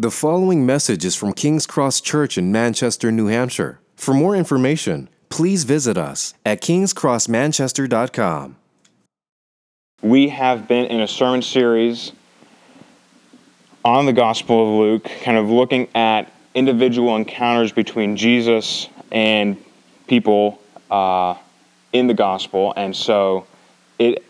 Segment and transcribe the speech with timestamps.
[0.00, 3.80] The following message is from King's Cross Church in Manchester, New Hampshire.
[3.96, 8.56] For more information, please visit us at kingscrossmanchester.com.
[10.00, 12.12] We have been in a sermon series
[13.84, 19.56] on the Gospel of Luke, kind of looking at individual encounters between Jesus and
[20.06, 20.62] people
[20.92, 21.34] uh,
[21.92, 22.72] in the Gospel.
[22.76, 23.48] And so
[23.98, 24.24] it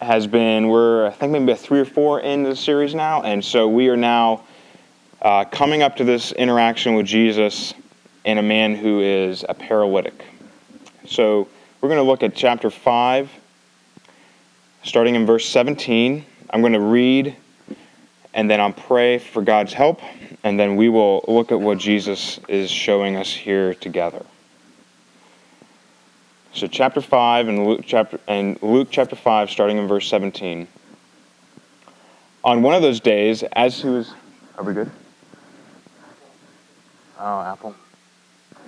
[0.00, 3.22] has been, we're, I think, maybe three or four in the series now.
[3.22, 4.42] And so we are now
[5.22, 7.74] uh, coming up to this interaction with Jesus
[8.24, 10.24] and a man who is a paralytic.
[11.06, 11.48] So
[11.80, 13.30] we're going to look at chapter 5,
[14.82, 16.24] starting in verse 17.
[16.50, 17.36] I'm going to read
[18.36, 20.02] and then I'll pray for God's help,
[20.44, 24.24] and then we will look at what Jesus is showing us here together.
[26.52, 30.68] So, chapter 5 and Luke chapter, and Luke chapter 5, starting in verse 17.
[32.44, 34.12] On one of those days, as he was.
[34.58, 34.90] Are we good?
[37.18, 37.74] Oh, Apple.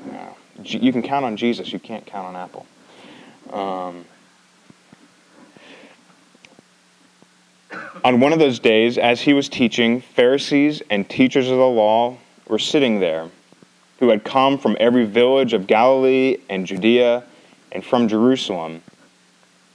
[0.07, 0.37] No.
[0.63, 1.73] You can count on Jesus.
[1.73, 2.67] You can't count on Apple.
[3.53, 4.05] Um,
[8.05, 12.17] on one of those days, as he was teaching, Pharisees and teachers of the law
[12.49, 13.29] were sitting there,
[14.01, 17.25] who had come from every village of Galilee and Judea
[17.73, 18.83] and from Jerusalem.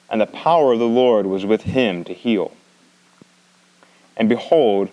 [0.09, 2.53] And the power of the Lord was with him to heal.
[4.17, 4.89] And behold,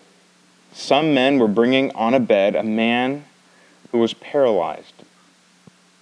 [0.73, 3.25] some men were bringing on a bed a man
[3.93, 4.95] who was paralyzed.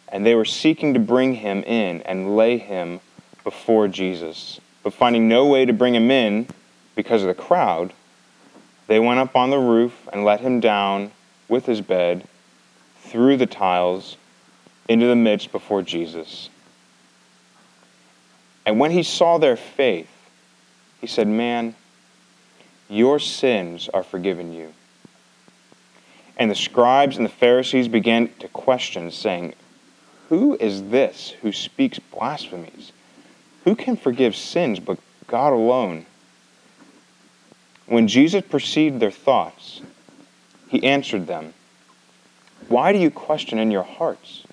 [0.09, 3.01] And they were seeking to bring him in and lay him
[3.45, 4.61] before Jesus.
[4.83, 6.47] But finding no way to bring him in
[6.95, 7.93] because of the crowd,
[8.87, 11.13] they went up on the roof and let him down
[11.49, 12.27] with his bed
[13.03, 14.17] through the tiles
[14.89, 16.49] into the midst before Jesus.
[18.65, 20.11] And when he saw their faith,
[21.01, 21.75] he said, Man,
[22.89, 24.75] your sins are forgiven you.
[26.39, 29.55] And the scribes and the Pharisees began to question, saying,
[30.29, 32.93] Who is this who speaks blasphemies?
[33.65, 36.07] Who can forgive sins but God alone?
[37.87, 39.81] When Jesus perceived their thoughts,
[40.69, 41.55] he answered them,
[42.69, 44.45] Why do you question in your hearts?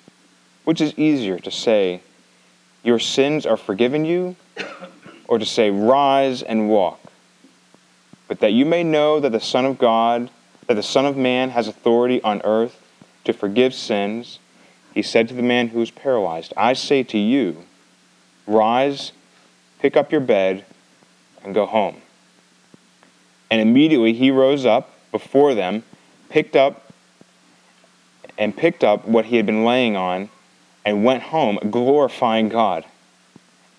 [0.64, 2.00] Which is easier to say,
[2.82, 4.34] Your sins are forgiven you,
[5.28, 7.00] or to say, Rise and walk?
[8.26, 10.30] But that you may know that the Son of God
[10.66, 12.82] that the Son of Man has authority on earth
[13.24, 14.38] to forgive sins,
[14.94, 17.64] he said to the man who was paralyzed, I say to you,
[18.46, 19.12] rise,
[19.78, 20.64] pick up your bed,
[21.44, 21.96] and go home.
[23.50, 25.84] And immediately he rose up before them,
[26.28, 26.92] picked up
[28.38, 30.28] and picked up what he had been laying on,
[30.84, 32.84] and went home, glorifying God.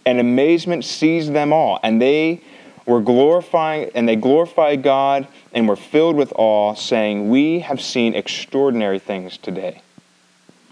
[0.06, 2.42] And amazement seized them all, and they
[2.88, 8.16] were glorifying, and they glorified God and were filled with awe, saying, We have seen
[8.16, 9.82] extraordinary things today.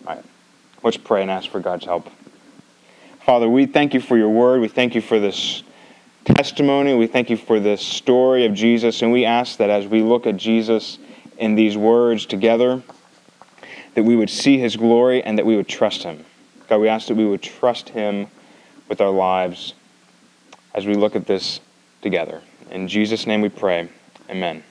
[0.08, 0.26] All right,
[0.82, 2.10] let's pray and ask for God's help.
[3.26, 4.62] Father, we thank you for your word.
[4.62, 5.64] We thank you for this
[6.24, 6.96] testimony.
[6.96, 9.02] We thank you for this story of Jesus.
[9.02, 10.98] And we ask that as we look at Jesus
[11.38, 12.82] in these words together,
[13.96, 16.24] that we would see his glory and that we would trust him.
[16.70, 18.28] God, we ask that we would trust him
[18.88, 19.74] with our lives
[20.74, 21.60] as we look at this
[22.06, 22.40] together.
[22.70, 23.90] In Jesus' name we pray.
[24.30, 24.64] Amen.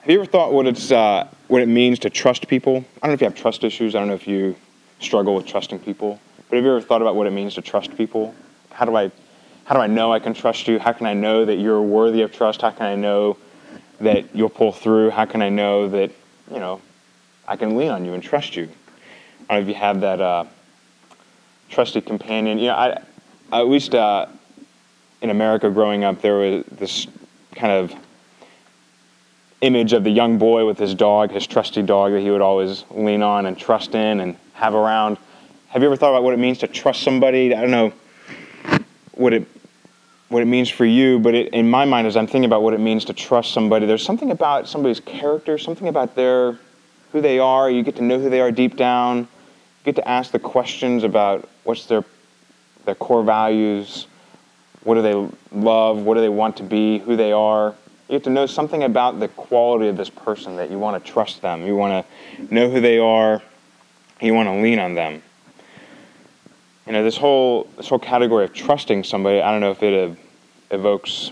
[0.00, 2.78] Have you ever thought what it's uh, what it means to trust people?
[2.78, 3.94] I don't know if you have trust issues.
[3.94, 4.56] I don't know if you
[4.98, 6.18] struggle with trusting people.
[6.48, 8.34] But have you ever thought about what it means to trust people?
[8.70, 9.12] How do I
[9.66, 10.78] how do I know I can trust you?
[10.78, 12.62] How can I know that you're worthy of trust?
[12.62, 13.36] How can I know
[14.00, 15.10] that you'll pull through?
[15.10, 16.10] How can I know that
[16.50, 16.80] you know
[17.46, 18.70] I can lean on you and trust you?
[19.50, 20.44] I don't know if you have that uh,
[21.68, 22.58] trusted companion.
[22.58, 23.02] You know, I,
[23.52, 24.26] at least uh,
[25.22, 27.06] in America growing up, there was this
[27.54, 27.94] kind of
[29.60, 32.84] image of the young boy with his dog, his trusty dog that he would always
[32.90, 35.18] lean on and trust in and have around.
[35.68, 37.54] Have you ever thought about what it means to trust somebody?
[37.54, 37.92] I don't know
[39.12, 39.46] what it
[40.28, 42.72] what it means for you, but it, in my mind, as I'm thinking about what
[42.72, 46.56] it means to trust somebody, there's something about somebody's character, something about their
[47.10, 47.68] who they are.
[47.68, 49.18] You get to know who they are deep down.
[49.18, 49.26] You
[49.84, 52.04] get to ask the questions about what's their
[52.84, 54.06] their core values,
[54.84, 55.98] what do they love?
[55.98, 56.98] What do they want to be?
[56.98, 57.74] Who they are?
[58.08, 61.10] You have to know something about the quality of this person that you want to
[61.12, 61.64] trust them.
[61.64, 62.04] You want
[62.38, 63.42] to know who they are.
[64.20, 65.22] You want to lean on them.
[66.86, 69.40] You know this whole this whole category of trusting somebody.
[69.40, 70.18] I don't know if it ev-
[70.70, 71.30] evokes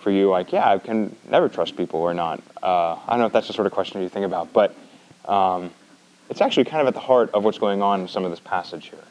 [0.00, 2.42] for you like, yeah, I can never trust people or not.
[2.62, 4.74] Uh, I don't know if that's the sort of question you think about, but
[5.26, 5.70] um,
[6.28, 8.40] it's actually kind of at the heart of what's going on in some of this
[8.40, 9.04] passage here,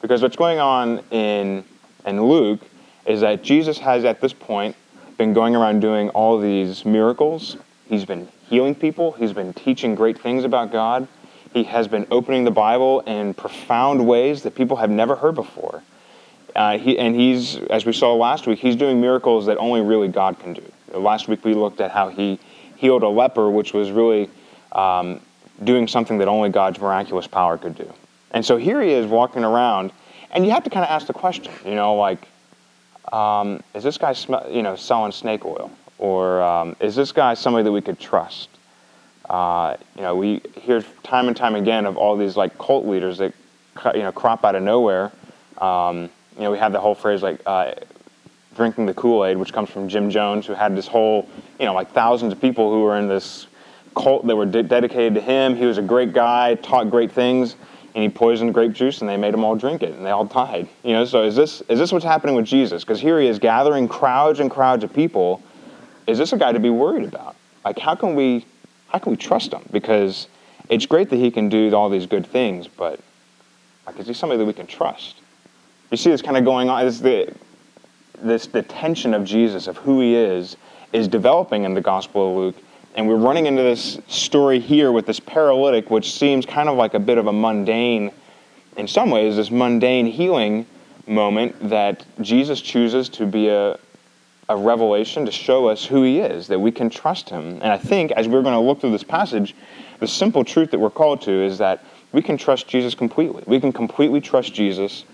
[0.00, 1.64] because what's going on in
[2.04, 2.60] and Luke
[3.06, 4.76] is that Jesus has at this point
[5.18, 7.56] been going around doing all these miracles.
[7.88, 9.12] He's been healing people.
[9.12, 11.06] He's been teaching great things about God.
[11.52, 15.82] He has been opening the Bible in profound ways that people have never heard before.
[16.54, 20.08] Uh, he, and he's, as we saw last week, he's doing miracles that only really
[20.08, 20.62] God can do.
[20.92, 22.38] Last week we looked at how he
[22.76, 24.30] healed a leper, which was really
[24.72, 25.20] um,
[25.62, 27.92] doing something that only God's miraculous power could do.
[28.32, 29.92] And so here he is walking around,
[30.32, 32.26] and you have to kind of ask the question, you know, like,
[33.12, 37.34] um, is this guy, sm- you know, selling snake oil, or um, is this guy
[37.34, 38.48] somebody that we could trust?
[39.28, 43.18] Uh, you know, we hear time and time again of all these like cult leaders
[43.18, 43.32] that,
[43.94, 45.12] you know, crop out of nowhere.
[45.58, 47.74] Um, you know, we have the whole phrase like uh,
[48.56, 51.28] drinking the Kool-Aid, which comes from Jim Jones, who had this whole,
[51.58, 53.46] you know, like thousands of people who were in this
[53.94, 55.54] cult that were de- dedicated to him.
[55.54, 57.56] He was a great guy, taught great things,
[57.94, 60.24] and he poisoned grape juice, and they made them all drink it, and they all
[60.24, 60.68] died.
[60.84, 62.84] You know, so is this is this what's happening with Jesus?
[62.84, 65.42] Because here he is gathering crowds and crowds of people.
[66.06, 67.36] Is this a guy to be worried about?
[67.64, 68.46] Like, how can we
[68.88, 69.62] how can we trust him?
[69.72, 70.28] Because
[70.68, 73.00] it's great that he can do all these good things, but
[73.86, 75.16] like, is he somebody that we can trust?
[75.90, 76.84] You see this kind of going on.
[76.84, 77.34] This the
[78.22, 80.56] this the tension of Jesus of who he is
[80.92, 82.64] is developing in the Gospel of Luke
[82.94, 86.94] and we're running into this story here with this paralytic, which seems kind of like
[86.94, 88.10] a bit of a mundane,
[88.76, 90.66] in some ways, this mundane healing
[91.06, 93.78] moment that Jesus chooses to be a,
[94.48, 97.60] a revelation to show us who he is, that we can trust him.
[97.62, 99.54] And I think as we're going to look through this passage,
[100.00, 103.44] the simple truth that we're called to is that we can trust Jesus completely.
[103.46, 105.04] We can completely trust Jesus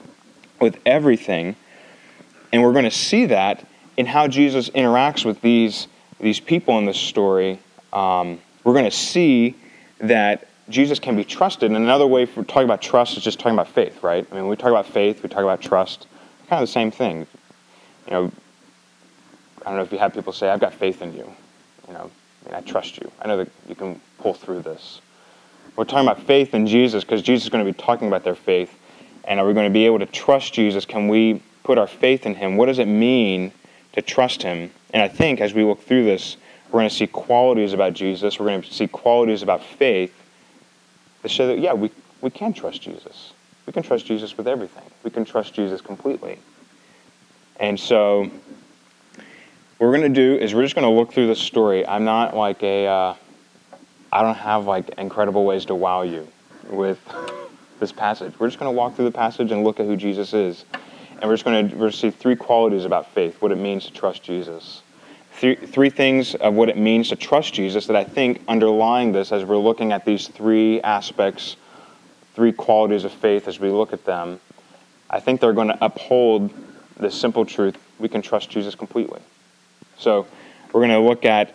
[0.60, 1.56] with everything.
[2.52, 3.66] And we're going to see that
[3.98, 5.88] in how Jesus interacts with these,
[6.18, 7.60] these people in this story
[7.96, 9.54] um, we're going to see
[10.00, 11.70] that Jesus can be trusted.
[11.70, 14.26] And another way for talking about trust is just talking about faith, right?
[14.30, 16.06] I mean, when we talk about faith, we talk about trust.
[16.48, 17.26] Kind of the same thing.
[18.06, 18.32] You know,
[19.62, 21.32] I don't know if you have people say, "I've got faith in you."
[21.88, 22.10] You know,
[22.44, 23.10] I, mean, I trust you.
[23.20, 25.00] I know that you can pull through this.
[25.74, 28.34] We're talking about faith in Jesus because Jesus is going to be talking about their
[28.34, 28.72] faith.
[29.24, 30.84] And are we going to be able to trust Jesus?
[30.84, 32.56] Can we put our faith in Him?
[32.56, 33.52] What does it mean
[33.94, 34.70] to trust Him?
[34.92, 36.36] And I think as we look through this,
[36.70, 38.38] we're going to see qualities about Jesus.
[38.38, 40.12] We're going to see qualities about faith
[41.22, 41.90] that show that, yeah, we,
[42.20, 43.32] we can trust Jesus.
[43.66, 44.84] We can trust Jesus with everything.
[45.02, 46.38] We can trust Jesus completely.
[47.58, 48.24] And so,
[49.78, 51.86] what we're going to do is we're just going to look through this story.
[51.86, 53.14] I'm not like a, uh,
[54.12, 56.26] I don't have like incredible ways to wow you
[56.68, 56.98] with
[57.80, 58.34] this passage.
[58.38, 60.64] We're just going to walk through the passage and look at who Jesus is.
[61.12, 63.56] And we're just going to, we're going to see three qualities about faith, what it
[63.56, 64.82] means to trust Jesus
[65.40, 69.32] th- three things of what it means to trust Jesus that I think underlying this
[69.32, 71.56] as we're looking at these three aspects,
[72.34, 74.40] three qualities of faith as we look at them,
[75.10, 76.50] I think they're going to uphold
[76.96, 79.20] the simple truth we can trust Jesus completely.
[79.98, 80.26] So
[80.72, 81.54] we're going to look at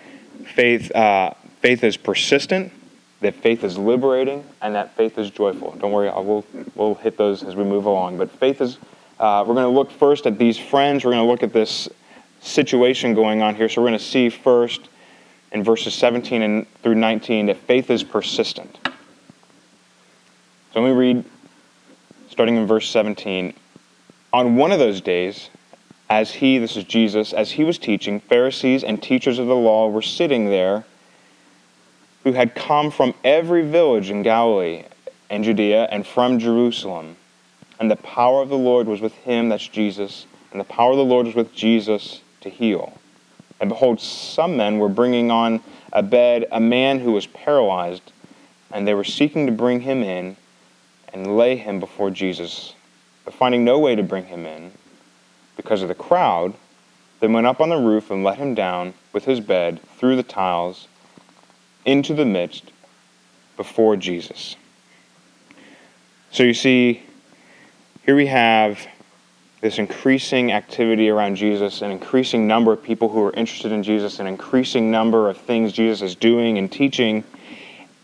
[0.56, 0.94] faith.
[0.96, 2.72] Uh, faith is persistent,
[3.20, 5.76] that faith is liberating, and that faith is joyful.
[5.80, 6.46] Don't worry, will
[6.76, 8.18] we'll hit those as we move along.
[8.18, 8.78] But faith is.
[9.20, 11.06] Uh, we're going to look first at these friends.
[11.06, 11.88] We're going to look at this
[12.42, 13.70] situation going on here.
[13.70, 14.82] So we're going to see first
[15.52, 18.80] in verses 17 and through 19 that faith is persistent.
[20.74, 21.26] So let me read,
[22.30, 23.54] starting in verse 17.
[24.34, 25.50] On one of those days,
[26.10, 29.90] as he, this is Jesus, as he was teaching, Pharisees and teachers of the law
[29.90, 30.86] were sitting there
[32.24, 34.86] who had come from every village in Galilee
[35.30, 37.16] and Judea and from Jerusalem.
[37.80, 40.98] And the power of the Lord was with him, that's Jesus, and the power of
[40.98, 42.98] the Lord was with Jesus to heal.
[43.60, 45.62] And behold, some men were bringing on
[45.94, 48.12] a bed a man who was paralyzed,
[48.72, 50.36] and they were seeking to bring him in
[51.14, 52.74] and lay him before Jesus.
[53.24, 54.72] But finding no way to bring him in,
[55.56, 56.56] because of the crowd,
[57.20, 60.24] they went up on the roof and let him down with his bed through the
[60.24, 60.88] tiles
[61.86, 62.72] into the midst
[63.58, 64.56] before Jesus.
[66.32, 67.04] So you see,
[68.06, 68.88] here we have
[69.62, 74.20] this increasing activity around Jesus, an increasing number of people who are interested in Jesus,
[74.20, 77.24] an increasing number of things Jesus is doing and teaching,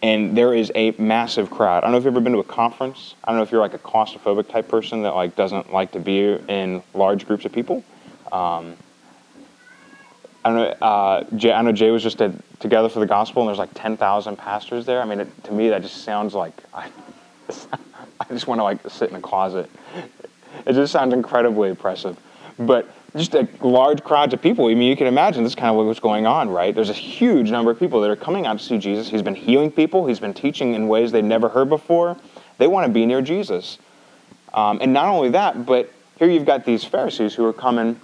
[0.03, 1.79] and there is a massive crowd.
[1.79, 3.15] I don't know if you've ever been to a conference.
[3.23, 5.99] I don't know if you're like a claustrophobic type person that like doesn't like to
[5.99, 7.83] be in large groups of people.
[8.31, 8.75] Um,
[10.45, 10.63] I know.
[10.63, 13.73] Uh, Jay, I know Jay was just at, together for the gospel, and there's like
[13.73, 15.01] 10,000 pastors there.
[15.01, 16.91] I mean, it, to me, that just sounds like I,
[18.19, 19.71] I just want to like sit in a closet
[20.65, 22.17] it just sounds incredibly impressive.
[22.59, 24.65] But just a large crowds of people.
[24.65, 26.73] I mean, you can imagine this kind of what's going on, right?
[26.73, 29.09] There's a huge number of people that are coming out to see Jesus.
[29.09, 30.05] He's been healing people.
[30.05, 32.17] He's been teaching in ways they'd never heard before.
[32.57, 33.77] They want to be near Jesus.
[34.53, 37.99] Um, and not only that, but here you've got these Pharisees who are coming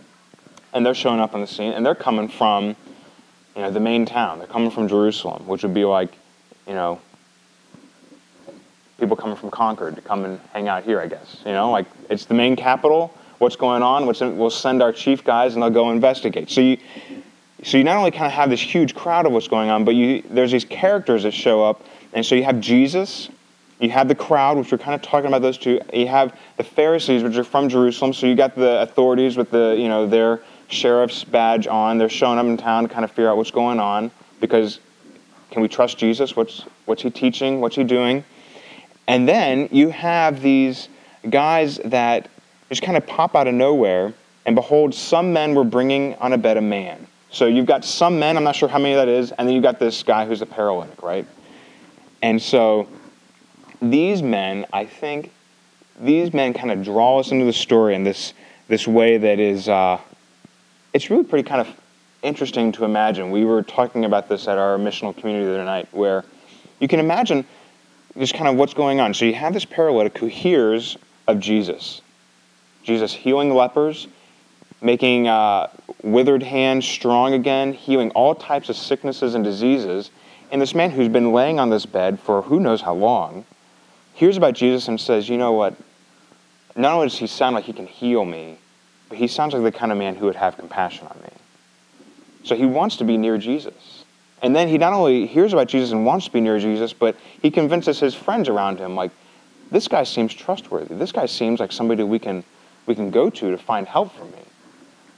[0.74, 2.76] and they're showing up on the scene, and they're coming from,
[3.56, 4.40] you know, the main town.
[4.40, 6.12] They're coming from Jerusalem, which would be like,
[6.68, 7.00] you know,
[9.04, 11.42] people coming from Concord to come and hang out here, I guess.
[11.46, 13.14] You know, like it's the main capital.
[13.40, 14.06] What's going on?
[14.06, 16.50] What's in, we'll send our chief guys and they'll go investigate.
[16.50, 16.78] So you,
[17.64, 19.96] so you not only kind of have this huge crowd of what's going on, but
[19.96, 21.84] you there's these characters that show up,
[22.14, 23.30] and so you have Jesus,
[23.80, 25.82] you have the crowd, which we're kind of talking about those two.
[25.94, 28.14] You have the Pharisees, which are from Jerusalem.
[28.14, 31.98] So you got the authorities with the you know their sheriff's badge on.
[31.98, 34.80] They're showing up in town to kind of figure out what's going on because
[35.52, 36.38] can we trust Jesus?
[36.38, 37.60] What's what's he teaching?
[37.60, 38.24] What's he doing?
[39.08, 40.88] And then you have these
[41.30, 42.30] guys that
[42.70, 44.14] just kind of pop out of nowhere.
[44.46, 47.08] And behold, some men were bringing on a bed a man.
[47.32, 49.64] So you've got some men, I'm not sure how many that is, and then you've
[49.64, 51.26] got this guy who's a paralytic, right?
[52.22, 52.88] And so
[53.82, 55.32] these men, I think,
[56.00, 58.34] these men kind of draw us into the story in this,
[58.68, 60.00] this way that is, uh,
[60.94, 61.76] it's really pretty kind of
[62.22, 63.32] interesting to imagine.
[63.32, 66.24] We were talking about this at our missional community the other night, where
[66.80, 67.46] you can imagine
[68.18, 69.14] just kind of what's going on.
[69.14, 72.02] So you have this paralytic who hears of Jesus.
[72.84, 74.08] Jesus healing lepers,
[74.82, 75.70] making uh,
[76.04, 80.12] withered hands strong again, healing all types of sicknesses and diseases.
[80.52, 83.46] And this man who's been laying on this bed for who knows how long
[84.14, 85.76] hears about Jesus and says, You know what?
[86.76, 88.58] Not only does he sound like he can heal me,
[89.10, 91.30] but he sounds like the kind of man who would have compassion on me.
[92.44, 94.03] So he wants to be near Jesus.
[94.44, 97.16] And then he not only hears about Jesus and wants to be near Jesus, but
[97.42, 99.12] he convinces his friends around him, like,
[99.72, 100.94] this guy seems trustworthy.
[100.94, 102.44] This guy seems like somebody we can,
[102.86, 104.44] we can go to to find help for me.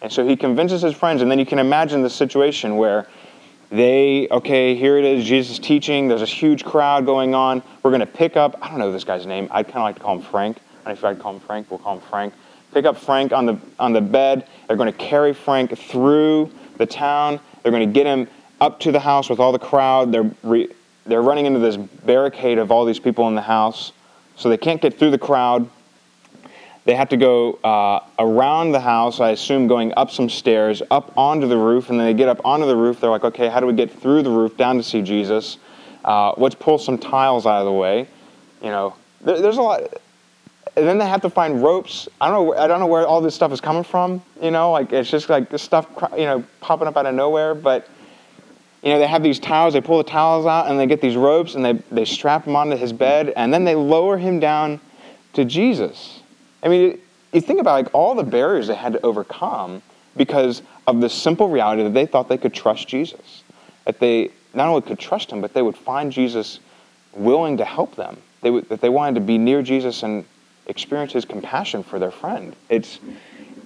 [0.01, 3.07] And so he convinces his friends, and then you can imagine the situation where
[3.71, 7.63] they, okay, here it is, Jesus teaching, there's this huge crowd going on.
[7.81, 9.95] We're going to pick up, I don't know this guy's name, I'd kind of like
[9.95, 10.57] to call him Frank.
[10.85, 12.33] I don't know if I'd call him Frank, we'll call him Frank.
[12.73, 14.47] Pick up Frank on the, on the bed.
[14.67, 17.39] They're going to carry Frank through the town.
[17.63, 18.27] They're going to get him
[18.61, 20.11] up to the house with all the crowd.
[20.11, 20.69] They're, re,
[21.05, 23.91] they're running into this barricade of all these people in the house.
[24.35, 25.69] So they can't get through the crowd.
[26.85, 31.17] They have to go uh, around the house, I assume going up some stairs, up
[31.17, 33.01] onto the roof, and then they get up onto the roof.
[33.01, 35.57] They're like, okay, how do we get through the roof down to see Jesus?
[36.03, 38.07] Uh, let's pull some tiles out of the way.
[38.61, 39.81] You know, there, there's a lot.
[40.77, 42.07] And then they have to find ropes.
[42.21, 42.55] I don't know.
[42.55, 44.21] I don't know where all this stuff is coming from.
[44.39, 47.55] You know, like it's just like this stuff, you know, popping up out of nowhere.
[47.55, 47.87] But
[48.85, 51.17] you know, they have these towels, They pull the towels out, and they get these
[51.17, 54.79] ropes, and they they strap him onto his bed, and then they lower him down
[55.33, 56.21] to Jesus.
[56.61, 56.99] I mean,
[57.33, 59.81] you think about like all the barriers they had to overcome
[60.15, 63.43] because of the simple reality that they thought they could trust Jesus.
[63.85, 66.59] That they not only could trust him, but they would find Jesus
[67.13, 68.17] willing to help them.
[68.41, 70.25] They would, that they wanted to be near Jesus and
[70.67, 72.55] experience his compassion for their friend.
[72.69, 72.99] It's,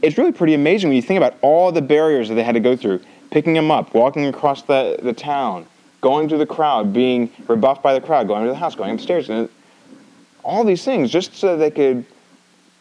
[0.02, 2.60] it's really pretty amazing when you think about all the barriers that they had to
[2.60, 3.02] go through.
[3.32, 5.66] Picking him up, walking across the, the town,
[6.02, 9.30] going through the crowd, being rebuffed by the crowd, going to the house, going upstairs,
[9.30, 9.50] and
[10.44, 12.06] all these things just so they could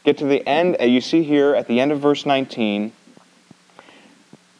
[0.05, 2.93] get to the end, you see here at the end of verse 19,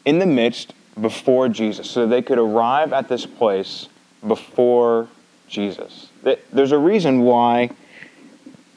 [0.05, 3.87] in the midst before Jesus, so they could arrive at this place
[4.27, 5.07] before
[5.47, 6.09] Jesus.
[6.51, 7.71] There's a reason why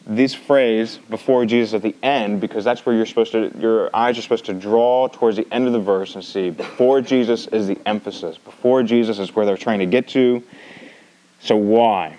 [0.06, 4.18] this phrase before Jesus at the end, because that's where you're supposed to, your eyes
[4.18, 7.66] are supposed to draw towards the end of the verse and see before Jesus is
[7.66, 8.38] the emphasis.
[8.38, 10.42] Before Jesus is where they're trying to get to.
[11.40, 12.16] So why?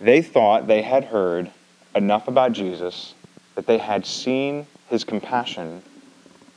[0.00, 1.50] They thought they had heard
[1.94, 3.14] enough about Jesus
[3.54, 5.82] that they had seen his compassion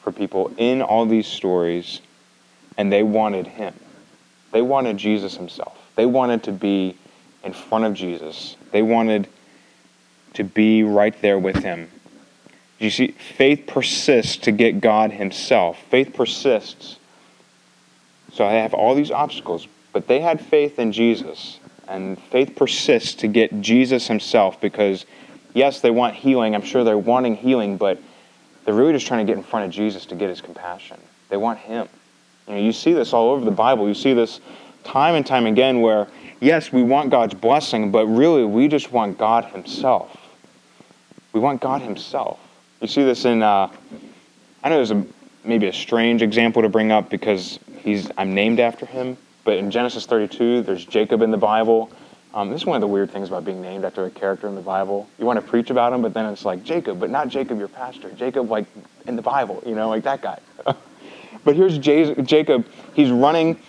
[0.01, 2.01] for people in all these stories,
[2.77, 3.73] and they wanted him.
[4.51, 5.77] They wanted Jesus himself.
[5.95, 6.97] They wanted to be
[7.43, 8.55] in front of Jesus.
[8.71, 9.27] They wanted
[10.33, 11.89] to be right there with him.
[12.79, 15.79] You see, faith persists to get God himself.
[15.89, 16.97] Faith persists.
[18.33, 21.59] So I have all these obstacles, but they had faith in Jesus.
[21.87, 25.05] And faith persists to get Jesus himself because
[25.53, 26.53] yes, they want healing.
[26.53, 27.99] I'm sure they're wanting healing, but
[28.63, 30.99] they're really just trying to get in front of Jesus to get his compassion.
[31.29, 31.87] They want him.
[32.47, 33.87] You know, you see this all over the Bible.
[33.87, 34.39] You see this
[34.83, 36.07] time and time again where,
[36.39, 40.15] yes, we want God's blessing, but really we just want God himself.
[41.33, 42.39] We want God himself.
[42.81, 43.71] You see this in, uh,
[44.63, 45.05] I know there's a,
[45.43, 49.71] maybe a strange example to bring up because he's, I'm named after him, but in
[49.71, 51.91] Genesis 32, there's Jacob in the Bible
[52.37, 54.53] um, this is one of the weird things about being named after a character in
[54.53, 55.09] the Bible.
[55.17, 57.67] You want to preach about him, but then it's like Jacob, but not Jacob, your
[57.67, 58.11] pastor.
[58.11, 58.65] Jacob, like
[59.07, 60.39] in the Bible, you know, like that guy.
[61.43, 62.67] but here's Jacob.
[62.93, 63.59] He's running.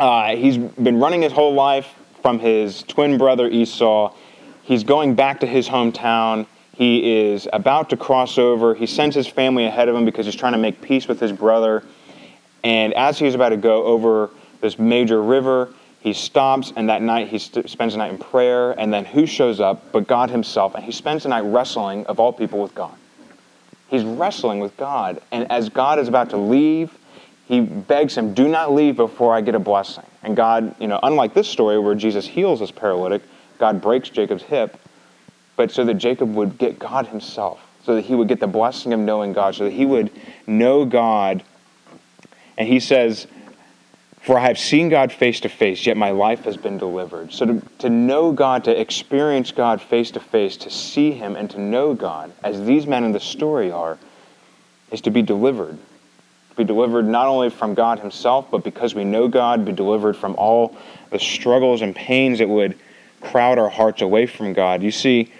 [0.00, 4.14] Uh, he's been running his whole life from his twin brother Esau.
[4.62, 6.46] He's going back to his hometown.
[6.74, 8.74] He is about to cross over.
[8.74, 11.32] He sends his family ahead of him because he's trying to make peace with his
[11.32, 11.84] brother.
[12.64, 14.30] And as he's about to go over
[14.62, 15.68] this major river,
[16.00, 18.72] he stops, and that night he st- spends the night in prayer.
[18.72, 20.74] And then who shows up but God Himself?
[20.74, 22.94] And he spends the night wrestling, of all people, with God.
[23.88, 25.20] He's wrestling with God.
[25.30, 26.90] And as God is about to leave,
[27.50, 30.04] he begs him, Do not leave before I get a blessing.
[30.22, 33.22] And God, you know, unlike this story where Jesus heals this paralytic,
[33.58, 34.78] God breaks Jacob's hip,
[35.56, 38.92] but so that Jacob would get God himself, so that he would get the blessing
[38.92, 40.12] of knowing God, so that he would
[40.46, 41.42] know God.
[42.56, 43.26] And he says,
[44.20, 47.32] For I have seen God face to face, yet my life has been delivered.
[47.32, 51.50] So to, to know God, to experience God face to face, to see him and
[51.50, 53.98] to know God, as these men in the story are,
[54.92, 55.76] is to be delivered
[56.56, 60.34] be delivered not only from God Himself, but because we know God, be delivered from
[60.36, 60.76] all
[61.10, 62.78] the struggles and pains that would
[63.20, 64.82] crowd our hearts away from God.
[64.82, 65.32] You see,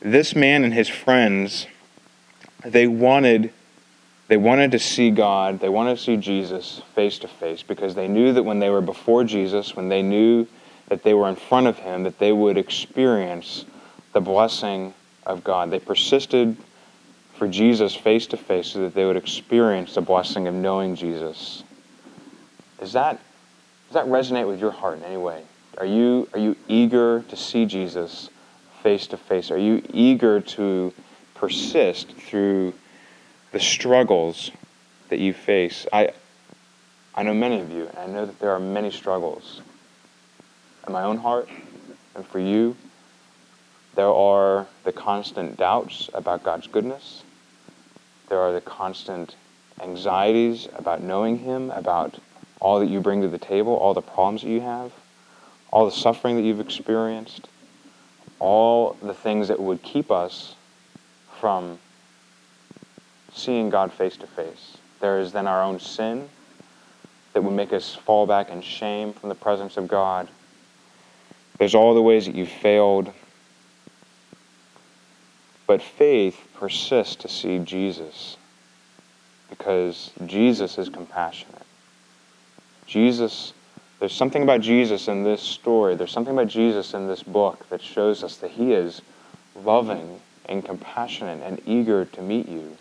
[0.00, 1.66] this man and his friends,
[2.64, 3.52] they wanted
[4.28, 8.08] they wanted to see God, they wanted to see Jesus face to face because they
[8.08, 10.48] knew that when they were before Jesus, when they knew
[10.88, 13.64] that they were in front of him, that they would experience
[14.12, 14.94] the blessing
[15.24, 15.70] of God.
[15.70, 16.56] They persisted
[17.38, 21.62] for Jesus face to face so that they would experience the blessing of knowing Jesus.
[22.80, 23.20] Is that,
[23.88, 25.42] does that resonate with your heart in any way?
[25.78, 28.30] Are you, are you eager to see Jesus
[28.82, 29.50] face to face?
[29.50, 30.92] Are you eager to
[31.34, 32.72] persist through
[33.52, 34.50] the struggles
[35.10, 35.86] that you face?
[35.92, 36.12] I,
[37.14, 39.60] I know many of you, and I know that there are many struggles
[40.86, 41.48] in my own heart
[42.14, 42.76] and for you.
[43.94, 47.22] There are the constant doubts about God's goodness.
[48.28, 49.34] There are the constant
[49.80, 52.18] anxieties about knowing Him, about
[52.60, 54.92] all that you bring to the table, all the problems that you have,
[55.70, 57.48] all the suffering that you've experienced,
[58.38, 60.54] all the things that would keep us
[61.40, 61.78] from
[63.32, 64.78] seeing God face to face.
[65.00, 66.28] There is then our own sin
[67.32, 70.28] that would make us fall back in shame from the presence of God.
[71.58, 73.12] There's all the ways that you've failed.
[75.66, 78.36] But faith persists to see Jesus
[79.50, 81.62] because Jesus is compassionate.
[82.86, 83.52] Jesus,
[83.98, 87.82] there's something about Jesus in this story, there's something about Jesus in this book that
[87.82, 89.02] shows us that he is
[89.64, 92.76] loving and compassionate and eager to meet you.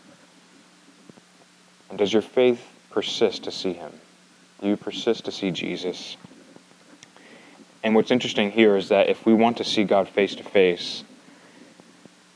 [1.90, 3.92] And does your faith persist to see him?
[4.62, 6.18] Do you persist to see Jesus?
[7.84, 11.04] And what's interesting here is that if we want to see God face to face,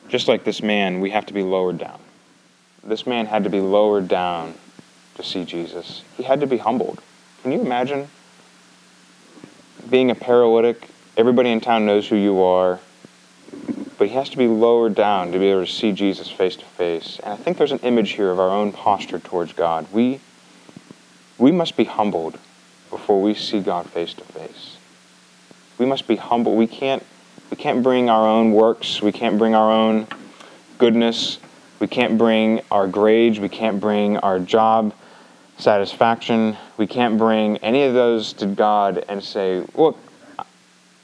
[0.10, 2.00] just like this man, we have to be lowered down.
[2.84, 4.56] This man had to be lowered down
[5.16, 6.04] to see Jesus.
[6.18, 7.02] He had to be humbled.
[7.44, 8.10] Can you imagine
[9.90, 10.88] being a paralytic?
[11.16, 12.80] Everybody in town knows who you are,
[13.98, 16.66] but he has to be lowered down to be able to see Jesus face to
[16.66, 17.20] face.
[17.24, 19.88] And I think there's an image here of our own posture towards God.
[19.92, 20.22] We,
[21.38, 22.40] we must be humbled
[22.90, 24.78] before we see God face to face.
[25.78, 26.56] We must be humble.
[26.56, 27.06] We can't
[27.50, 29.02] we can't bring our own works.
[29.02, 30.08] We can't bring our own
[30.78, 31.40] goodness.
[31.80, 33.40] We can't bring our grades.
[33.40, 34.94] We can't bring our job
[35.58, 36.58] satisfaction.
[36.78, 39.98] We can't bring any of those to God and say, Look,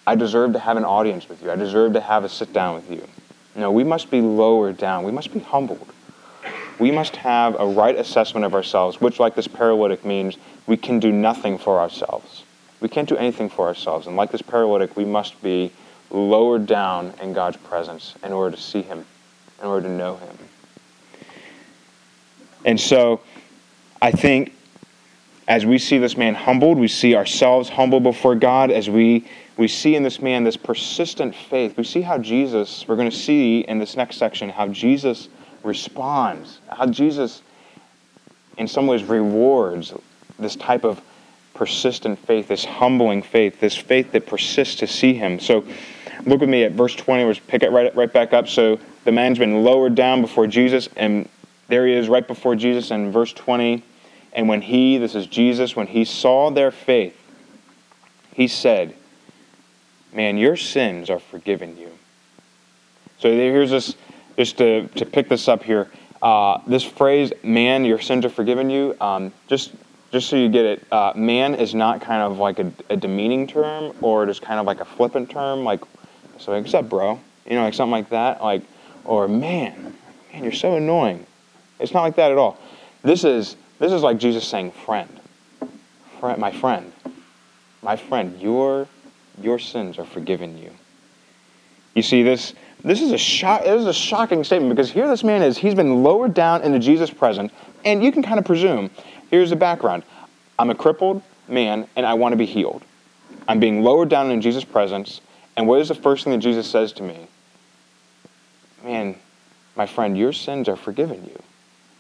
[0.08, 1.52] I deserve to have an audience with you.
[1.52, 3.08] I deserve to have a sit down with you.
[3.56, 5.04] No, we must be lowered down.
[5.04, 5.88] We must be humbled.
[6.78, 11.00] We must have a right assessment of ourselves, which, like this paralytic, means we can
[11.00, 12.44] do nothing for ourselves.
[12.82, 14.08] We can't do anything for ourselves.
[14.08, 15.72] And like this paralytic, we must be
[16.10, 19.06] lowered down in God's presence in order to see Him,
[19.62, 20.38] in order to know Him.
[22.64, 23.22] And so
[24.02, 24.54] I think
[25.48, 29.68] as we see this man humbled, we see ourselves humbled before God, as we, we
[29.68, 31.78] see in this man this persistent faith.
[31.78, 35.30] We see how Jesus, we're going to see in this next section, how Jesus
[35.64, 37.44] responds, how Jesus,
[38.58, 39.94] in some ways, rewards
[40.40, 41.00] this type of
[41.54, 45.40] persistent faith, this humbling faith, this faith that persists to see him.
[45.40, 45.64] So
[46.26, 47.26] look with me at verse 20.
[47.26, 48.48] We'll pick it right, right back up.
[48.48, 51.30] So the man's been lowered down before Jesus, and
[51.68, 53.84] there he is right before Jesus in verse 20.
[54.34, 57.18] And when he, this is Jesus, when he saw their faith,
[58.34, 58.96] he said,
[60.14, 61.92] Man, your sins are forgiven you.
[63.20, 63.96] So here's this,
[64.38, 65.90] just to, to pick this up here.
[66.22, 69.74] Uh, this phrase, man, your sins are forgiven you, um, just
[70.16, 73.46] just so you get it, uh, man is not kind of like a, a, demeaning
[73.48, 75.82] term or just kind of like a flippant term, like,
[76.38, 77.20] so like, what's up, bro?
[77.46, 78.64] You know, like something like that, like,
[79.04, 79.96] or man,
[80.32, 81.26] man, you're so annoying.
[81.80, 82.60] It's not like that at all.
[83.04, 85.20] This is this is like Jesus saying, friend,
[86.20, 86.92] friend, my friend,
[87.82, 88.88] my friend, your
[89.42, 90.72] your sins are forgiven you.
[91.94, 92.54] You see this.
[92.84, 93.64] This is a shock.
[93.64, 95.58] This is a shocking statement because here this man is.
[95.58, 97.52] He's been lowered down into Jesus' presence,
[97.84, 98.90] and you can kind of presume.
[99.30, 100.04] Here's the background:
[100.60, 102.84] I'm a crippled man, and I want to be healed.
[103.48, 105.22] I'm being lowered down in Jesus' presence,
[105.58, 107.28] and what is the first thing that Jesus says to me?
[108.84, 109.16] Man,
[109.76, 111.42] my friend, your sins are forgiven you.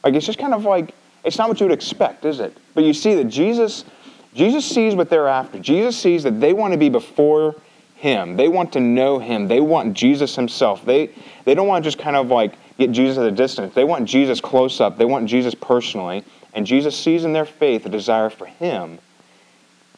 [0.03, 2.55] Like it's just kind of like it's not what you would expect, is it?
[2.73, 3.85] But you see that Jesus,
[4.33, 5.59] Jesus sees what they're after.
[5.59, 7.55] Jesus sees that they want to be before
[7.95, 8.37] him.
[8.37, 9.47] They want to know him.
[9.47, 10.85] They want Jesus himself.
[10.85, 11.09] They
[11.45, 13.73] they don't want to just kind of like get Jesus at a distance.
[13.73, 14.97] They want Jesus close up.
[14.97, 16.23] They want Jesus personally.
[16.53, 18.99] And Jesus sees in their faith a desire for him.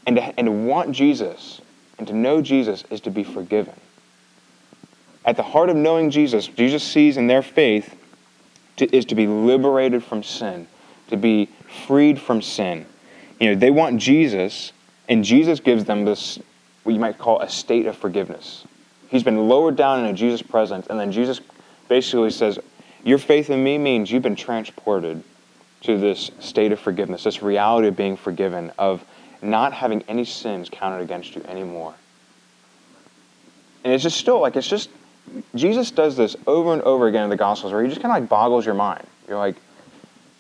[0.06, 1.62] And to, and to want Jesus
[1.98, 3.74] and to know Jesus is to be forgiven.
[5.26, 7.96] At the heart of knowing Jesus, Jesus sees in their faith
[8.78, 10.68] to, is to be liberated from sin,
[11.10, 11.50] to be
[11.86, 12.86] freed from sin.
[13.40, 14.72] You know, they want Jesus,
[15.10, 16.40] and Jesus gives them this
[16.84, 18.64] what you might call a state of forgiveness.
[19.10, 21.42] He's been lowered down into Jesus' presence, and then Jesus
[21.90, 22.60] basically says,
[23.04, 25.24] Your faith in me means you've been transported
[25.82, 29.04] to this state of forgiveness, this reality of being forgiven, of
[29.42, 31.94] not having any sins counted against you anymore.
[33.84, 34.90] And it's just still like, it's just,
[35.56, 38.22] Jesus does this over and over again in the Gospels where he just kind of
[38.22, 39.06] like boggles your mind.
[39.28, 39.56] You're like,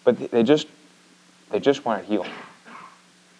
[0.03, 0.67] but they just,
[1.51, 2.25] they just want to heal.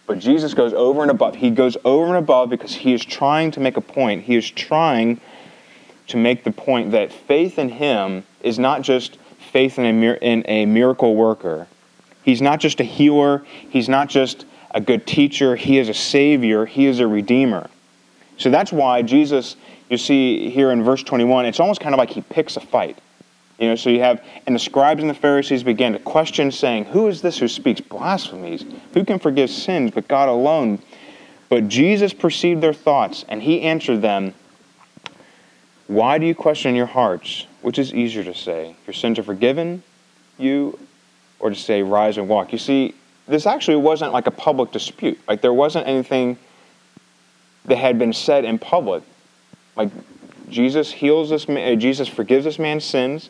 [0.06, 1.36] But Jesus goes over and above.
[1.36, 4.24] He goes over and above because he is trying to make a point.
[4.24, 5.20] He is trying
[6.08, 9.18] to make the point that faith in him is not just
[9.52, 11.68] faith in a, in a miracle worker.
[12.24, 13.46] He's not just a healer.
[13.70, 15.56] He's not just a good teacher.
[15.56, 16.66] He is a savior.
[16.66, 17.70] He is a redeemer.
[18.38, 19.56] So that's why Jesus,
[19.90, 22.98] you see here in verse 21, it's almost kind of like he picks a fight.
[23.60, 26.86] You know, so you have, and the scribes and the Pharisees began to question, saying,
[26.86, 28.64] Who is this who speaks blasphemies?
[28.94, 30.80] Who can forgive sins but God alone?
[31.50, 34.36] But Jesus perceived their thoughts, and he answered them,
[35.88, 37.48] Why do you question your hearts?
[37.62, 39.82] Which is easier to say, Your sins are forgiven
[40.38, 40.78] you,
[41.40, 42.52] or to say, Rise and walk?
[42.52, 42.94] You see,
[43.28, 45.20] this actually wasn't like a public dispute.
[45.28, 46.38] Like, there wasn't anything
[47.66, 49.04] that had been said in public.
[49.76, 49.90] Like,
[50.50, 53.30] Jesus heals this man, Jesus forgives this man's sins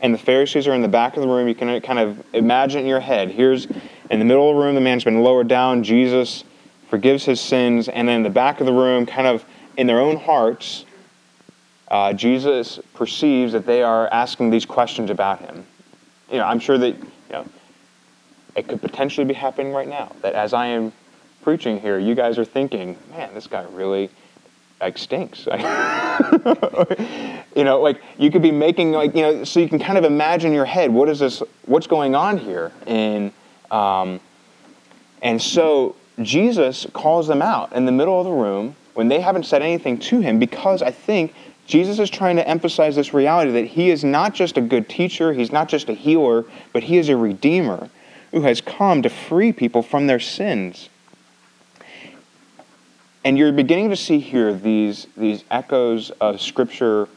[0.00, 1.46] and the Pharisees are in the back of the room.
[1.46, 3.30] You can kind of imagine in your head.
[3.30, 3.66] Here's
[4.10, 5.82] in the middle of the room, the man's been lowered down.
[5.82, 6.44] Jesus
[6.88, 7.88] forgives his sins.
[7.88, 9.44] And then in the back of the room, kind of
[9.76, 10.84] in their own hearts,
[11.88, 15.66] uh, Jesus perceives that they are asking these questions about him.
[16.30, 17.46] You know, I'm sure that, you know,
[18.54, 20.12] it could potentially be happening right now.
[20.22, 20.92] That as I am
[21.42, 24.10] preaching here, you guys are thinking, man, this guy really
[24.80, 25.46] like stinks.
[27.54, 30.04] you know, like you could be making like you know, so you can kind of
[30.04, 33.32] imagine in your head what is this, what's going on here, and
[33.70, 34.20] um,
[35.22, 39.44] and so Jesus calls them out in the middle of the room when they haven't
[39.44, 41.34] said anything to him because I think
[41.66, 45.32] Jesus is trying to emphasize this reality that he is not just a good teacher,
[45.32, 47.88] he's not just a healer, but he is a redeemer
[48.30, 50.88] who has come to free people from their sins.
[53.24, 57.08] And you're beginning to see here these, these echoes of Scripture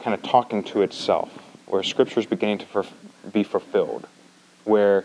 [0.00, 1.30] kind of talking to itself,
[1.66, 2.84] where Scripture is beginning to
[3.32, 4.06] be fulfilled,
[4.64, 5.04] where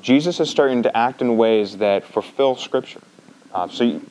[0.00, 3.00] Jesus is starting to act in ways that fulfill Scripture.
[3.52, 4.08] Uh, so, you,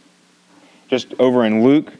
[0.90, 1.94] just over in Luke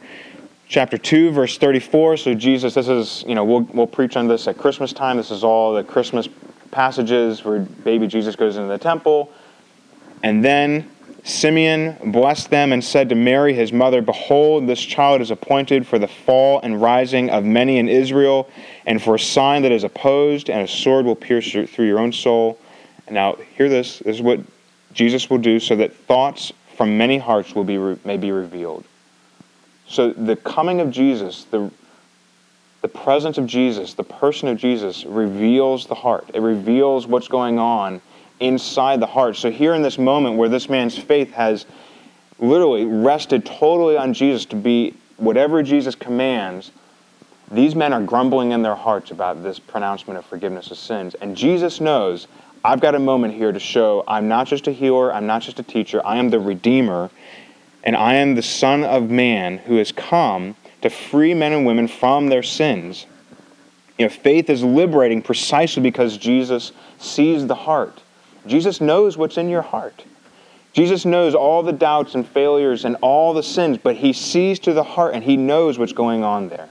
[0.68, 4.46] chapter 2, verse 34, so Jesus, this is, you know, we'll, we'll preach on this
[4.48, 5.16] at Christmas time.
[5.16, 6.28] This is all the Christmas
[6.70, 9.32] passages where baby Jesus goes into the temple.
[10.22, 10.90] And then
[11.24, 15.98] Simeon blessed them and said to Mary, his mother, Behold, this child is appointed for
[15.98, 18.48] the fall and rising of many in Israel,
[18.86, 22.12] and for a sign that is opposed, and a sword will pierce through your own
[22.12, 22.58] soul.
[23.10, 23.98] Now, hear this.
[23.98, 24.40] This is what
[24.92, 28.84] Jesus will do so that thoughts from many hearts will be, may be revealed.
[29.86, 31.70] So, the coming of Jesus, the,
[32.82, 36.30] the presence of Jesus, the person of Jesus reveals the heart.
[36.32, 38.00] It reveals what's going on
[38.40, 39.36] inside the heart.
[39.36, 41.66] So, here in this moment where this man's faith has
[42.38, 46.70] literally rested totally on Jesus to be whatever Jesus commands,
[47.50, 51.14] these men are grumbling in their hearts about this pronouncement of forgiveness of sins.
[51.16, 52.28] And Jesus knows,
[52.64, 55.58] I've got a moment here to show I'm not just a healer, I'm not just
[55.58, 57.10] a teacher, I am the Redeemer,
[57.84, 61.88] and I am the Son of Man who has come to free men and women
[61.88, 63.06] from their sins.
[63.98, 68.00] You know, faith is liberating precisely because Jesus sees the heart.
[68.46, 70.04] Jesus knows what's in your heart.
[70.72, 74.72] Jesus knows all the doubts and failures and all the sins, but he sees to
[74.72, 76.68] the heart and he knows what's going on there.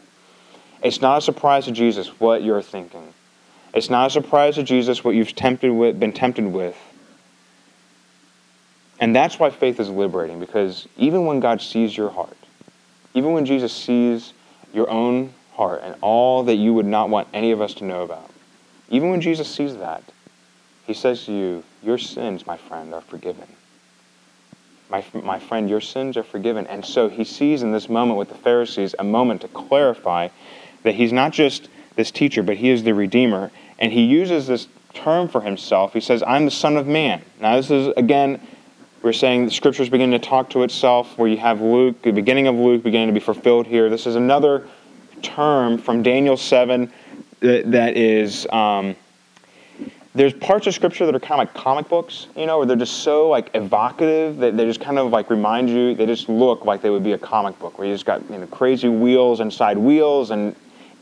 [0.81, 3.13] It's not a surprise to Jesus what you're thinking.
[3.73, 6.75] It's not a surprise to Jesus what you've tempted with, been tempted with.
[8.99, 12.35] And that's why faith is liberating, because even when God sees your heart,
[13.19, 14.31] even when Jesus sees
[14.73, 18.03] your own heart and all that you would not want any of us to know
[18.03, 18.31] about.
[18.87, 20.01] Even when Jesus sees that,
[20.87, 23.45] he says to you, Your sins, my friend, are forgiven.
[24.89, 26.65] My, my friend, your sins are forgiven.
[26.67, 30.29] And so he sees in this moment with the Pharisees a moment to clarify
[30.83, 33.51] that he's not just this teacher, but he is the Redeemer.
[33.79, 35.91] And he uses this term for himself.
[35.91, 37.21] He says, I'm the Son of Man.
[37.41, 38.39] Now, this is, again,
[39.01, 42.47] we're saying the scriptures begin to talk to itself, where you have Luke, the beginning
[42.47, 43.89] of Luke beginning to be fulfilled here.
[43.89, 44.67] This is another
[45.21, 46.91] term from Daniel 7
[47.39, 48.45] that, that is.
[48.51, 48.95] Um,
[50.15, 52.75] there's parts of scripture that are kind of like comic books, you know, where they're
[52.75, 55.95] just so like evocative that they just kind of like remind you.
[55.95, 58.37] They just look like they would be a comic book, where you just got you
[58.37, 60.55] know crazy wheels inside wheels and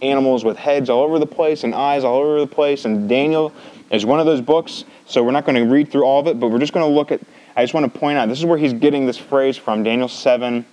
[0.03, 2.85] animals with heads all over the place and eyes all over the place.
[2.85, 3.53] And Daniel
[3.89, 4.83] is one of those books.
[5.07, 6.93] So we're not going to read through all of it, but we're just going to
[6.93, 7.21] look at
[7.57, 10.07] I just want to point out this is where he's getting this phrase from Daniel
[10.07, 10.63] 7.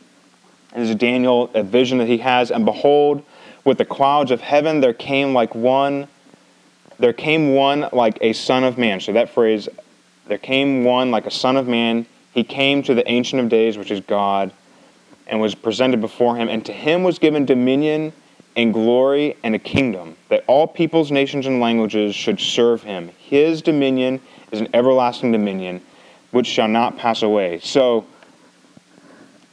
[0.77, 2.51] This is Daniel, a vision that he has.
[2.51, 3.25] And behold,
[3.65, 6.09] with the clouds of heaven there came like one,
[6.99, 9.01] there came one like a son of man.
[9.01, 9.67] So that phrase,
[10.27, 12.05] there came one like a son of man.
[12.35, 14.53] He came to the Ancient of Days, which is God,
[15.27, 16.51] and was presented before him.
[16.51, 18.13] And to him was given dominion
[18.57, 23.09] and glory and a kingdom, that all peoples, nations, and languages should serve him.
[23.17, 24.21] His dominion
[24.53, 25.81] is an everlasting dominion
[26.35, 27.61] which shall not pass away.
[27.61, 28.05] So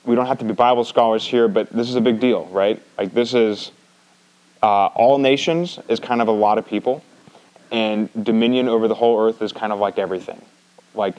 [0.03, 2.81] we don't have to be Bible scholars here, but this is a big deal, right?
[2.97, 3.71] Like this is
[4.63, 7.03] uh, all nations is kind of a lot of people,
[7.71, 10.41] and dominion over the whole earth is kind of like everything.
[10.95, 11.15] Like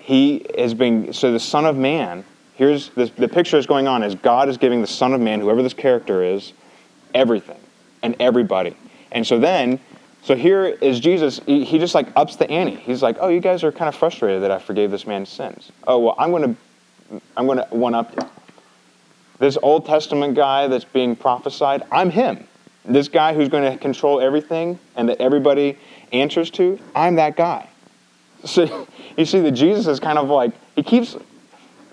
[0.00, 2.24] he has been so the Son of Man.
[2.54, 5.40] Here's this, the picture is going on is God is giving the Son of Man,
[5.40, 6.54] whoever this character is,
[7.14, 7.60] everything
[8.02, 8.76] and everybody.
[9.10, 9.78] And so then
[10.22, 12.76] so here is Jesus, he, just like ups the ante.
[12.76, 15.72] He's like, oh, you guys are kind of frustrated that I forgave this man's sins.
[15.86, 18.28] Oh, well, I'm going to I'm going to one up you.
[19.38, 22.46] This Old Testament guy that's being prophesied, I'm him.
[22.84, 25.78] This guy who's going to control everything and that everybody
[26.12, 27.68] answers to, I'm that guy.
[28.44, 31.16] So you see that Jesus is kind of like, he keeps,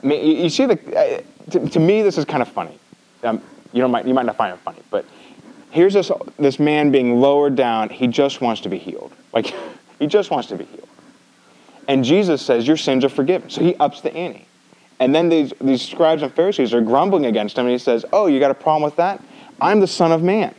[0.03, 2.77] you see, the, uh, to, me, this is kind of funny.
[3.23, 3.41] Um,
[3.73, 5.05] you, don't, you might not find it funny, but
[5.71, 7.89] here's this, this man being lowered down.
[7.89, 9.11] He just wants to be healed.
[9.33, 9.53] Like,
[9.99, 10.87] he just wants to be healed.
[11.87, 13.49] And Jesus says, Your sins are forgiven.
[13.49, 14.45] So he ups the ante.
[14.99, 18.27] And then these, these scribes and Pharisees are grumbling against him, and he says, Oh,
[18.27, 19.23] you got a problem with that?
[19.61, 20.53] I'm the Son of Man.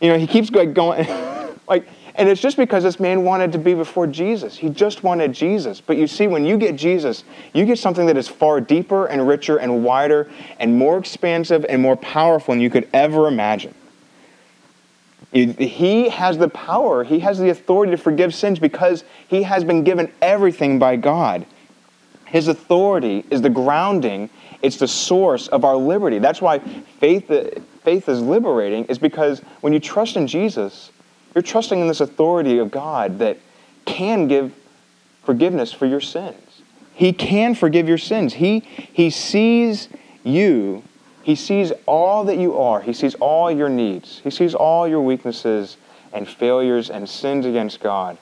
[0.00, 1.06] You know, he keeps going,
[1.68, 4.56] like, and it's just because this man wanted to be before Jesus.
[4.56, 5.80] He just wanted Jesus.
[5.82, 9.28] But you see, when you get Jesus, you get something that is far deeper and
[9.28, 13.74] richer and wider and more expansive and more powerful than you could ever imagine.
[15.32, 19.84] He has the power, he has the authority to forgive sins because he has been
[19.84, 21.44] given everything by God.
[22.26, 24.30] His authority is the grounding,
[24.62, 26.18] it's the source of our liberty.
[26.18, 27.44] That's why faith, uh,
[27.82, 30.90] faith is liberating, is because when you trust in Jesus,
[31.34, 33.38] you're trusting in this authority of God that
[33.84, 34.54] can give
[35.22, 36.62] forgiveness for your sins.
[36.94, 38.34] He can forgive your sins.
[38.34, 39.88] He, he sees
[40.24, 40.82] you
[41.26, 42.80] he sees all that you are.
[42.80, 44.20] He sees all your needs.
[44.22, 45.76] He sees all your weaknesses
[46.12, 48.16] and failures and sins against God.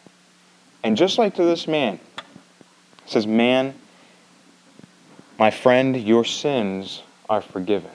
[0.83, 2.01] And just like to this man,
[3.05, 3.75] says, Man,
[5.39, 7.91] my friend, your sins are forgiven.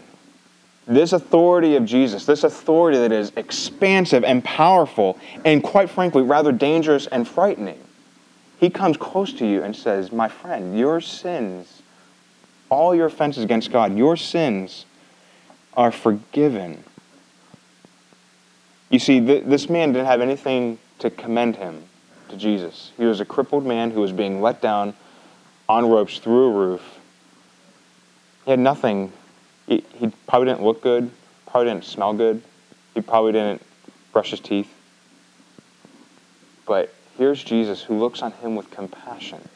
[0.86, 6.52] This authority of Jesus, this authority that is expansive and powerful, and quite frankly, rather
[6.52, 7.80] dangerous and frightening,
[8.60, 11.82] he comes close to you and says, My friend, your sins,
[12.70, 14.86] all your offenses against God, your sins
[15.76, 16.84] are forgiven.
[18.90, 21.84] You see, th- this man didn't have anything to commend him
[22.30, 22.92] to Jesus.
[22.98, 24.94] He was a crippled man who was being let down
[25.68, 27.00] on ropes through a roof.
[28.46, 29.12] He had nothing.
[29.68, 31.12] He, he probably didn't look good,
[31.46, 32.42] probably didn't smell good,
[32.96, 33.62] he probably didn't
[34.12, 34.74] brush his teeth.
[36.66, 39.48] But here's Jesus who looks on him with compassion.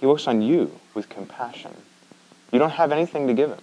[0.00, 1.74] He looks on you with compassion.
[2.50, 3.60] You don't have anything to give him.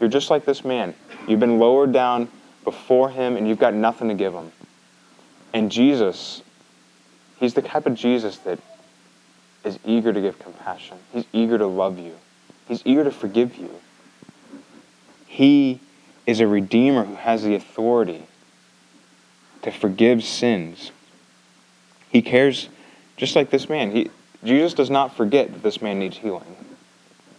[0.00, 0.94] You're just like this man.
[1.28, 2.28] You've been lowered down
[2.64, 4.50] before him and you've got nothing to give him.
[5.52, 6.42] And Jesus,
[7.38, 8.58] he's the type of Jesus that
[9.64, 10.96] is eager to give compassion.
[11.12, 12.16] He's eager to love you.
[12.66, 13.70] He's eager to forgive you.
[15.26, 15.80] He
[16.26, 18.24] is a redeemer who has the authority
[19.62, 20.92] to forgive sins.
[22.10, 22.68] He cares
[23.16, 23.90] just like this man.
[23.90, 24.10] He,
[24.44, 26.56] Jesus does not forget that this man needs healing.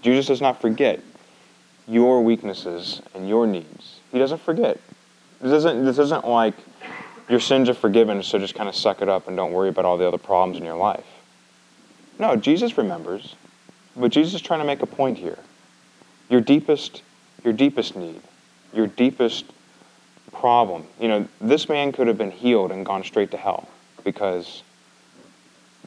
[0.02, 1.00] Jesus does not forget
[1.88, 4.00] your weaknesses and your needs.
[4.12, 4.80] He doesn't forget.
[5.42, 6.54] This isn't, this isn't like
[7.30, 9.86] your sins are forgiven, so just kind of suck it up and don't worry about
[9.86, 11.06] all the other problems in your life.
[12.20, 13.36] No, Jesus remembers,
[13.96, 15.40] but Jesus is trying to make a point here.
[16.30, 17.02] Your deepest,
[17.44, 18.22] your deepest need,
[18.74, 19.46] your deepest
[20.32, 20.86] problem.
[21.00, 23.68] You know, this man could have been healed and gone straight to hell
[24.04, 24.64] because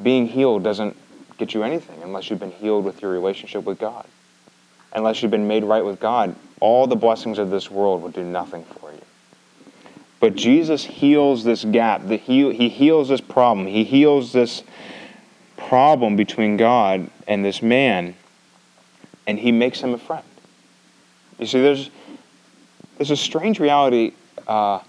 [0.03, 0.97] being healed doesn't
[1.39, 4.07] get you anything unless you've been healed with your relationship with God.
[4.95, 8.23] Unless you've been made right with God, all the blessings of this world will do
[8.23, 9.01] nothing for you.
[10.21, 12.03] But Jesus heals this gap.
[12.03, 13.67] He heals this problem.
[13.67, 14.63] He heals this
[15.57, 18.15] problem between God and this man,
[19.27, 20.25] and he makes him a friend.
[21.39, 21.91] You see, there's,
[22.97, 24.13] there's a strange reality
[24.47, 24.81] uh,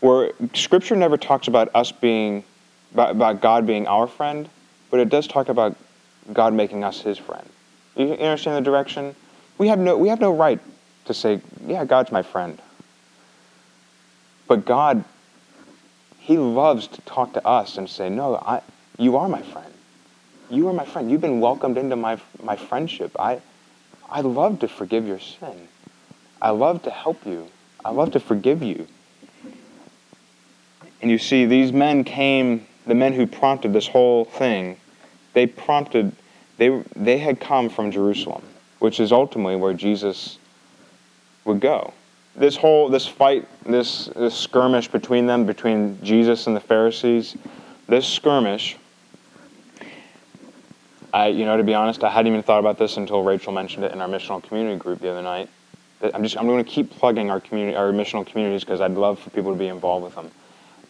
[0.00, 2.44] where Scripture never talks about us being,
[2.94, 4.48] about, about God being our friend,
[4.90, 5.76] but it does talk about
[6.32, 7.48] God making us his friend.
[7.96, 9.16] You understand the direction?
[9.58, 10.60] We have no, we have no right
[11.06, 12.60] to say, yeah, God's my friend.
[14.46, 15.04] But God,
[16.18, 18.62] He loves to talk to us and say, no, I,
[18.98, 19.72] you are my friend.
[20.50, 21.10] You are my friend.
[21.10, 23.16] You've been welcomed into my, my friendship.
[23.18, 23.40] I,
[24.08, 25.68] I love to forgive your sin.
[26.40, 27.48] I love to help you.
[27.84, 28.86] I love to forgive you.
[31.00, 34.76] And you see, these men came, the men who prompted this whole thing,
[35.34, 36.12] they prompted,
[36.58, 38.42] they, they had come from Jerusalem,
[38.78, 40.38] which is ultimately where Jesus
[41.44, 41.92] would go.
[42.34, 47.36] This whole, this fight, this, this skirmish between them, between Jesus and the Pharisees,
[47.88, 48.76] this skirmish,
[51.14, 53.84] I, you know, to be honest, I hadn't even thought about this until Rachel mentioned
[53.84, 55.48] it in our missional community group the other night.
[56.02, 59.18] I'm just, I'm going to keep plugging our community, our missional communities because I'd love
[59.18, 60.30] for people to be involved with them.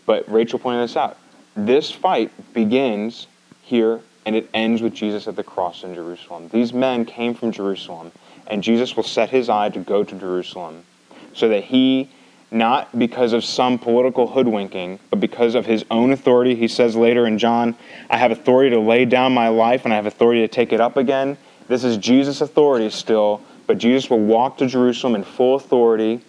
[0.05, 1.16] But Rachel pointed this out.
[1.55, 3.29] This fight begins
[3.62, 6.49] here and it ends with Jesus at the cross in Jerusalem.
[6.53, 8.11] These men came from Jerusalem,
[8.49, 10.85] and Jesus will set his eye to go to Jerusalem
[11.33, 12.11] so that he,
[12.51, 17.27] not because of some political hoodwinking, but because of his own authority, he says later
[17.27, 17.77] in John,
[18.11, 20.81] I have authority to lay down my life and I have authority to take it
[20.81, 21.39] up again.
[21.69, 26.21] This is Jesus' authority still, but Jesus will walk to Jerusalem in full authority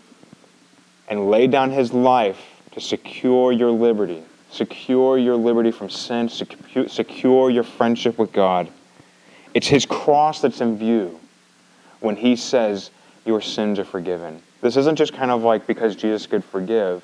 [1.08, 2.40] and lay down his life
[2.74, 8.70] to secure your liberty secure your liberty from sin, secure your friendship with God.
[9.54, 11.20] It's His cross that's in view
[12.00, 12.92] when He says
[13.26, 14.42] your sins are forgiven.
[14.62, 17.04] This isn't just kind of like because Jesus could forgive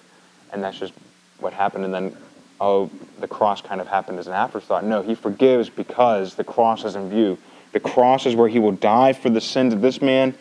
[0.52, 0.94] and that's just
[1.40, 2.16] what happened and then,
[2.62, 4.84] oh, the cross kind of happened as an afterthought.
[4.84, 7.38] No, He forgives because the cross is in view.
[7.74, 10.36] The cross is where He will die for the sins of this man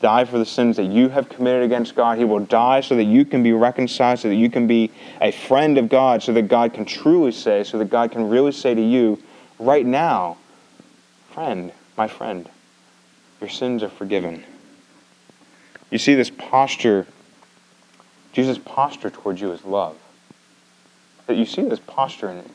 [0.00, 2.18] die for the sins that you have committed against God.
[2.18, 5.32] He will die so that you can be reconciled, so that you can be a
[5.32, 8.74] friend of God, so that God can truly say, so that God can really say
[8.74, 9.20] to you,
[9.58, 10.36] right now,
[11.32, 12.48] friend, my friend,
[13.40, 14.44] your sins are forgiven.
[15.90, 17.06] You see this posture,
[18.32, 19.96] Jesus' posture towards you is love.
[21.26, 22.48] That you see this posture and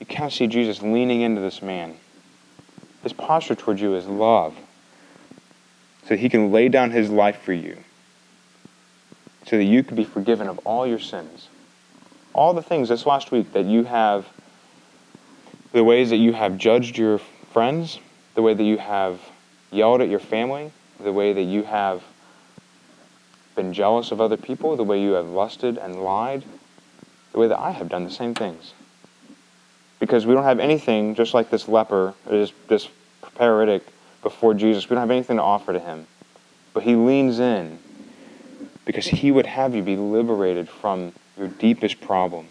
[0.00, 1.96] you kind of see Jesus leaning into this man.
[3.02, 4.54] His posture towards you is love
[6.08, 7.76] so he can lay down his life for you,
[9.46, 11.48] so that you can be forgiven of all your sins.
[12.32, 14.26] All the things this last week that you have,
[15.72, 17.18] the ways that you have judged your
[17.52, 17.98] friends,
[18.34, 19.20] the way that you have
[19.70, 22.02] yelled at your family, the way that you have
[23.54, 26.42] been jealous of other people, the way you have lusted and lied,
[27.32, 28.72] the way that I have done the same things.
[30.00, 32.88] Because we don't have anything, just like this leper, this, this
[33.36, 33.84] paralytic,
[34.22, 34.88] before Jesus.
[34.88, 36.06] We don't have anything to offer to him.
[36.72, 37.78] But he leans in
[38.84, 42.48] because he would have you be liberated from your deepest problem.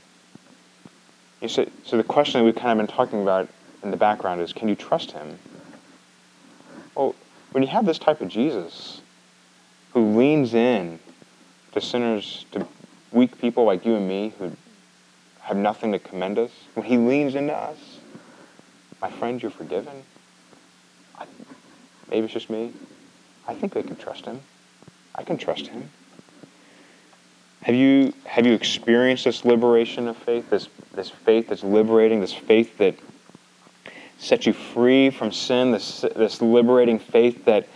[1.41, 3.47] You say, so the question that we've kind of been talking about
[3.83, 5.37] in the background is can you trust him?
[6.95, 7.15] Well,
[7.51, 9.01] when you have this type of Jesus
[9.93, 10.99] who leans in
[11.73, 12.67] to sinners, to
[13.11, 14.51] weak people like you and me who
[15.41, 17.99] have nothing to commend us, when he leans into us,
[19.01, 20.03] my friend, you're forgiven.
[22.09, 22.73] Maybe it's just me.
[23.47, 24.41] I think they can trust him.
[25.15, 25.89] I can trust him.
[27.63, 32.33] Have you, have you experienced this liberation of faith, this, this faith that's liberating, this
[32.33, 32.95] faith that
[34.19, 37.67] sets you free from sin, this, this liberating faith that,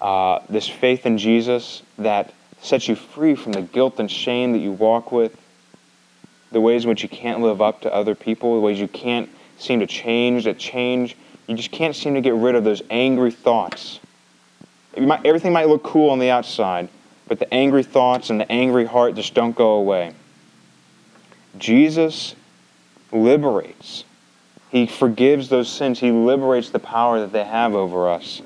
[0.00, 4.58] uh, this faith in Jesus that sets you free from the guilt and shame that
[4.58, 5.36] you walk with,
[6.52, 9.28] the ways in which you can't live up to other people, the ways you can't
[9.58, 11.16] seem to change, that change
[11.46, 14.00] you just can't seem to get rid of those angry thoughts.
[14.98, 16.88] Might, everything might look cool on the outside,
[17.26, 20.14] but the angry thoughts and the angry heart just don't go away.
[21.58, 22.34] Jesus
[23.12, 24.04] liberates.
[24.70, 26.00] He forgives those sins.
[26.00, 28.42] He liberates the power that they have over us.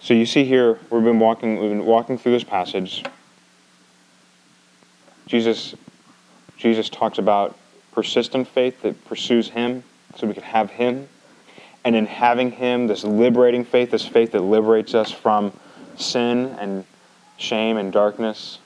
[0.00, 3.04] So you see here, we've been walking, we've been walking through this passage.
[5.26, 5.74] Jesus
[6.58, 7.56] Jesus talks about
[7.92, 9.84] persistent faith that pursues Him
[10.16, 11.08] so we can have Him.
[11.84, 15.52] and in having Him, this liberating faith, this faith that liberates us from
[15.96, 16.84] sin and
[17.38, 18.58] shame and darkness.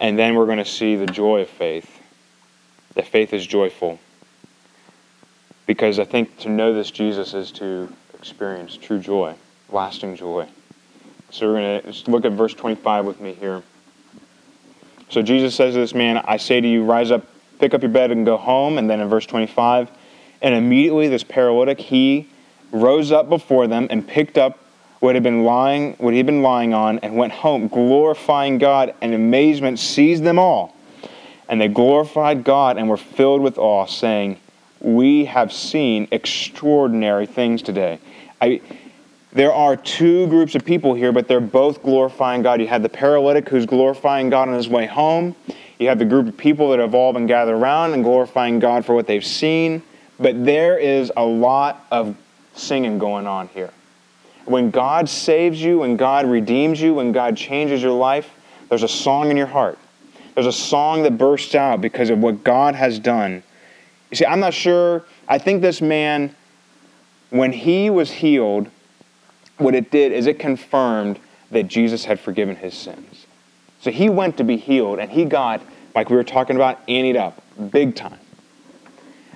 [0.00, 2.00] And then we're going to see the joy of faith.
[2.94, 3.98] That faith is joyful.
[5.66, 9.34] Because I think to know this Jesus is to experience true joy,
[9.70, 10.46] lasting joy.
[11.30, 13.62] So we're going to look at verse 25 with me here.
[15.08, 17.24] So Jesus says to this man, I say to you, rise up,
[17.58, 18.78] pick up your bed, and go home.
[18.78, 19.90] And then in verse 25,
[20.42, 22.28] and immediately this paralytic, he
[22.72, 24.58] rose up before them and picked up
[25.00, 28.94] what had been lying, what he had been lying on, and went home, glorifying God,
[29.00, 30.74] and amazement seized them all.
[31.48, 34.40] And they glorified God and were filled with awe, saying,
[34.80, 38.00] We have seen extraordinary things today.
[38.40, 38.60] I,
[39.36, 42.58] there are two groups of people here, but they're both glorifying God.
[42.58, 45.36] You have the paralytic who's glorifying God on his way home.
[45.78, 48.86] You have the group of people that have all been gathered around and glorifying God
[48.86, 49.82] for what they've seen.
[50.18, 52.16] But there is a lot of
[52.54, 53.70] singing going on here.
[54.46, 58.30] When God saves you, when God redeems you, when God changes your life,
[58.70, 59.78] there's a song in your heart.
[60.34, 63.42] There's a song that bursts out because of what God has done.
[64.10, 65.04] You see, I'm not sure.
[65.28, 66.34] I think this man,
[67.28, 68.70] when he was healed,
[69.58, 71.18] what it did is it confirmed
[71.50, 73.26] that Jesus had forgiven his sins.
[73.80, 75.62] So he went to be healed, and he got,
[75.94, 78.18] like we were talking about, anteed up big time.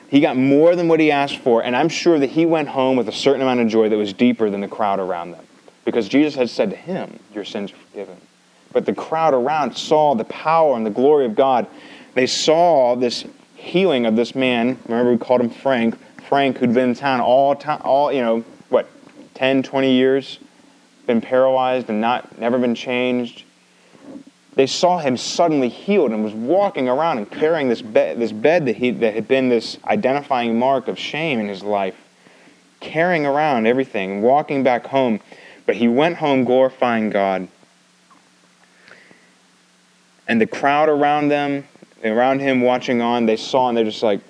[0.08, 2.96] He got more than what he asked for, and I'm sure that he went home
[2.96, 5.44] with a certain amount of joy that was deeper than the crowd around them.
[5.84, 8.16] Because Jesus had said to him, Your sins are forgiven.
[8.72, 11.66] But the crowd around saw the power and the glory of God.
[12.14, 14.78] They saw this healing of this man.
[14.88, 15.96] Remember, we called him Frank.
[16.28, 18.88] Frank, who'd been in town all time, all you know, what,
[19.40, 20.38] 10, 20 years,
[21.06, 23.44] been paralyzed and not never been changed
[24.54, 28.66] they saw him suddenly healed and was walking around and carrying this bed, this bed
[28.66, 31.96] that, he, that had been this identifying mark of shame in his life,
[32.80, 35.20] carrying around everything, walking back home.
[35.66, 37.46] But he went home glorifying God.
[40.26, 41.66] And the crowd around them,
[42.04, 44.20] around him watching on, they saw and they're just like,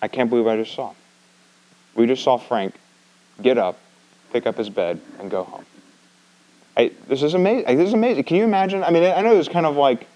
[0.00, 0.94] I can't believe I just saw.
[1.94, 2.74] We just saw Frank
[3.42, 3.78] get up,
[4.32, 5.64] pick up his bed, and go home.
[6.76, 7.76] I, this is amazing.
[7.76, 8.24] This is amazing.
[8.24, 8.82] Can you imagine?
[8.84, 10.06] I mean, I know it's kind of like,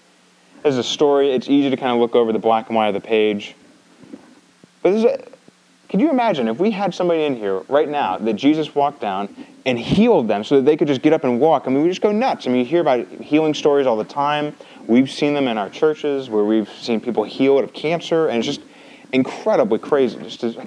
[0.63, 2.93] as a story, it's easy to kind of look over the black and white of
[2.93, 3.55] the page.
[4.81, 5.23] But this is, a,
[5.89, 9.33] can you imagine if we had somebody in here right now that Jesus walked down
[9.65, 11.63] and healed them so that they could just get up and walk?
[11.67, 12.47] I mean, we just go nuts.
[12.47, 14.55] I mean, you hear about healing stories all the time.
[14.87, 18.47] We've seen them in our churches where we've seen people healed of cancer, and it's
[18.47, 18.61] just
[19.11, 20.17] incredibly crazy.
[20.17, 20.57] Just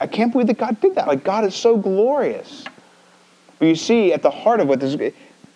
[0.00, 1.06] I can't believe that God did that.
[1.06, 2.64] Like, God is so glorious.
[3.62, 4.96] But you see, at the heart of what this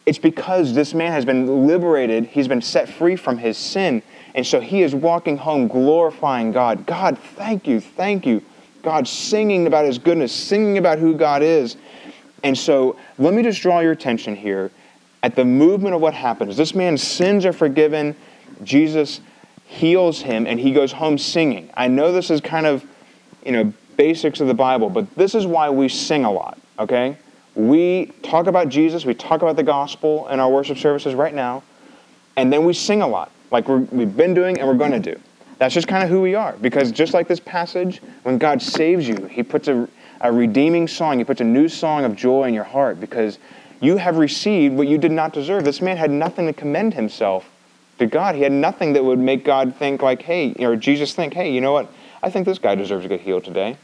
[0.07, 4.01] it's because this man has been liberated, he's been set free from his sin.
[4.37, 6.87] And so he is walking home glorifying God.
[6.87, 8.45] God, thank you, thank you.
[8.83, 11.79] God singing about his goodness, singing about who God is.
[12.45, 14.71] And so let me just draw your attention here
[15.25, 16.57] at the movement of what happens.
[16.57, 18.15] This man's sins are forgiven.
[18.63, 19.21] Jesus
[19.65, 21.71] heals him and he goes home singing.
[21.77, 22.85] I know this is kind of,
[23.45, 27.17] you know, basics of the Bible, but this is why we sing a lot, okay?
[27.57, 31.63] We talk about Jesus, we talk about the gospel in our worship services right now,
[32.37, 35.01] and then we sing a lot, like we have been doing and we're going to
[35.01, 35.19] do.
[35.59, 36.53] That's just kind of who we are.
[36.61, 39.89] Because just like this passage, when God saves you, He puts a,
[40.21, 43.39] a redeeming song, He puts a new song of joy in your heart because
[43.81, 45.65] you have received what you did not deserve.
[45.65, 47.51] This man had nothing to commend himself
[47.99, 48.35] to God.
[48.35, 51.61] He had nothing that would make God think, like, hey, or Jesus think, hey, you
[51.61, 51.91] know what?
[52.23, 53.77] I think this guy deserves to get healed today.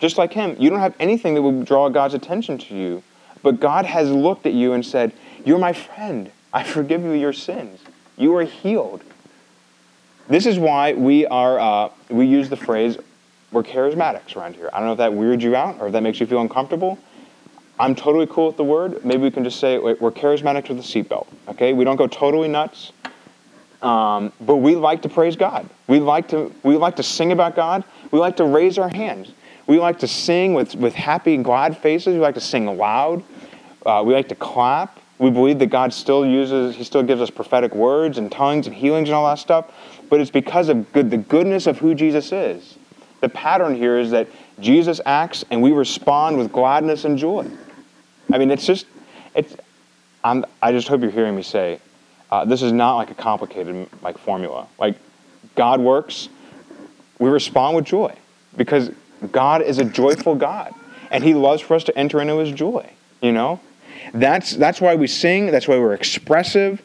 [0.00, 3.02] Just like him, you don't have anything that would draw God's attention to you.
[3.42, 5.12] But God has looked at you and said,
[5.44, 6.30] You're my friend.
[6.52, 7.80] I forgive you your sins.
[8.16, 9.02] You are healed.
[10.28, 12.98] This is why we are uh, we use the phrase
[13.52, 14.70] we're charismatics around here.
[14.72, 16.98] I don't know if that weirds you out or if that makes you feel uncomfortable.
[17.78, 19.04] I'm totally cool with the word.
[19.04, 21.26] Maybe we can just say we're charismatics with a seatbelt.
[21.48, 22.92] Okay, we don't go totally nuts,
[23.82, 25.68] um, but we like to praise God.
[25.88, 27.82] We like to we like to sing about God.
[28.10, 29.32] We like to raise our hands.
[29.70, 32.14] We like to sing with, with happy, glad faces.
[32.14, 33.22] We like to sing loud.
[33.86, 34.98] Uh, we like to clap.
[35.20, 38.74] We believe that God still uses, He still gives us prophetic words and tongues and
[38.74, 39.72] healings and all that stuff.
[40.08, 42.78] But it's because of good, the goodness of who Jesus is.
[43.20, 44.26] The pattern here is that
[44.58, 47.48] Jesus acts and we respond with gladness and joy.
[48.32, 48.86] I mean, it's just,
[49.36, 49.54] it's,
[50.24, 51.78] I'm, I just hope you're hearing me say,
[52.32, 54.66] uh, this is not like a complicated like formula.
[54.80, 54.96] Like,
[55.54, 56.28] God works,
[57.20, 58.16] we respond with joy
[58.56, 58.90] because
[59.32, 60.74] God is a joyful God,
[61.10, 62.90] and He loves for us to enter into His joy.
[63.22, 63.60] You know,
[64.14, 65.46] that's that's why we sing.
[65.46, 66.82] That's why we're expressive.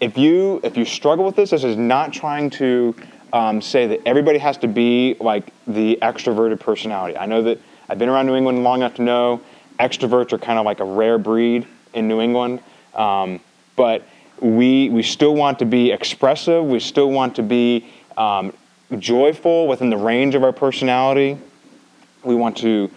[0.00, 2.94] If you if you struggle with this, this is not trying to
[3.32, 7.16] um, say that everybody has to be like the extroverted personality.
[7.16, 9.40] I know that I've been around New England long enough to know
[9.78, 12.60] extroverts are kind of like a rare breed in New England.
[12.94, 13.40] Um,
[13.76, 14.06] but
[14.40, 18.52] we, we still want to be expressive, we still want to be um,
[18.98, 21.38] joyful within the range of our personality.
[22.26, 22.90] We want to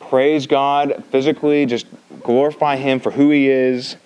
[0.00, 1.86] praise God physically, just
[2.22, 3.96] glorify Him for who He is.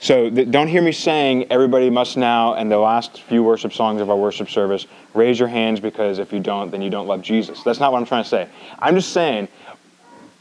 [0.00, 4.00] So th- don't hear me saying everybody must now, in the last few worship songs
[4.00, 7.22] of our worship service, raise your hands because if you don't, then you don't love
[7.22, 7.62] Jesus.
[7.62, 8.48] That's not what I'm trying to say.
[8.78, 9.48] I'm just saying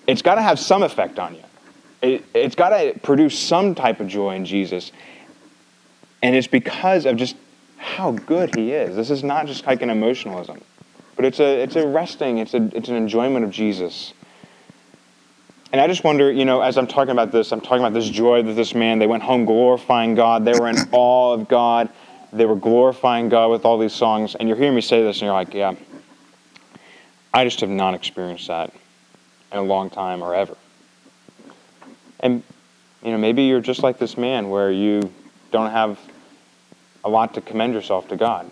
[0.05, 1.43] it's got to have some effect on you.
[2.01, 4.91] It, it's got to produce some type of joy in Jesus.
[6.21, 7.35] And it's because of just
[7.77, 8.95] how good he is.
[8.95, 10.61] This is not just like an emotionalism,
[11.18, 14.13] but it's a, it's a resting, it's, a, it's an enjoyment of Jesus.
[15.74, 18.07] And I just wonder, you know, as I'm talking about this, I'm talking about this
[18.07, 20.45] joy that this man, they went home glorifying God.
[20.45, 21.89] They were in awe of God.
[22.32, 24.36] They were glorifying God with all these songs.
[24.36, 25.74] And you're hearing me say this, and you're like, yeah,
[27.34, 28.72] I just have not experienced that
[29.51, 30.55] in a long time or ever.
[32.20, 32.43] And,
[33.03, 35.11] you know, maybe you're just like this man where you
[35.51, 35.99] don't have
[37.03, 38.49] a lot to commend yourself to God.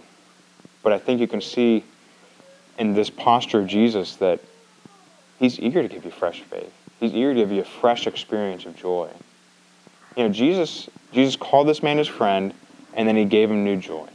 [0.82, 1.84] But I think you can see
[2.78, 4.40] in this posture of Jesus that
[5.40, 6.74] he's eager to give you fresh faith.
[7.00, 9.10] He's eager to give you a fresh experience of joy.
[10.16, 12.54] You know, Jesus, Jesus called this man his friend,
[12.94, 14.08] and then he gave him new joy.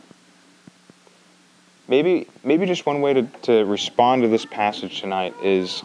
[1.88, 5.82] Maybe, maybe just one way to, to respond to this passage tonight is,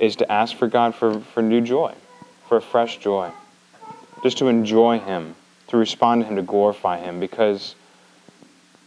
[0.00, 1.94] is to ask for God for, for new joy,
[2.48, 3.30] for a fresh joy.
[4.22, 5.34] Just to enjoy Him,
[5.68, 7.74] to respond to Him, to glorify Him, because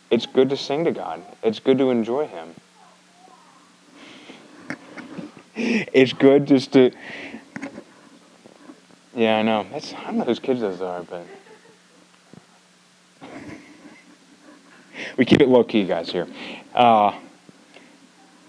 [0.09, 1.21] it's good to sing to God.
[1.43, 2.55] It's good to enjoy Him.
[5.93, 6.91] It's good just to.
[9.15, 9.65] Yeah, I know.
[9.71, 11.25] It's, I don't know whose kids those are, but.
[15.17, 16.27] we keep it low key, guys, here.
[16.73, 17.17] Uh,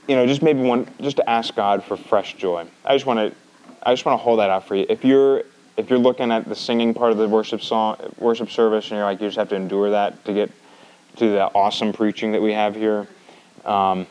[0.09, 2.67] you know, just maybe one, just to ask God for fresh joy.
[2.85, 3.37] I just want to,
[3.83, 4.87] I just want to hold that out for you.
[4.89, 5.45] If you're,
[5.77, 9.05] if you're looking at the singing part of the worship song, worship service, and you're
[9.05, 10.51] like, you just have to endure that to get
[11.17, 13.07] to the awesome preaching that we have here,
[13.65, 14.07] um,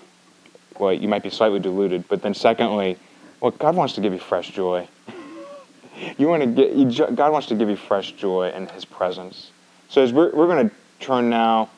[0.79, 2.07] well, you might be slightly deluded.
[2.07, 2.97] But then, secondly,
[3.39, 4.87] well, God wants to give you fresh joy.
[6.17, 9.51] you want to get you, God wants to give you fresh joy in His presence.
[9.89, 11.69] So as we're we're going to turn now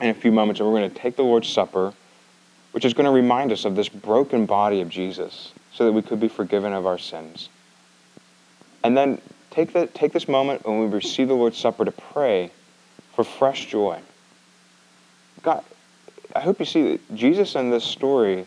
[0.00, 1.92] in a few moments, and we're going to take the Lord's Supper,
[2.72, 6.02] which is going to remind us of this broken body of Jesus, so that we
[6.02, 7.48] could be forgiven of our sins.
[8.82, 9.20] And then
[9.50, 12.50] take the take this moment when we receive the Lord's Supper to pray
[13.14, 13.98] for fresh joy.
[15.42, 15.64] God,
[16.34, 18.46] I hope you see that Jesus in this story,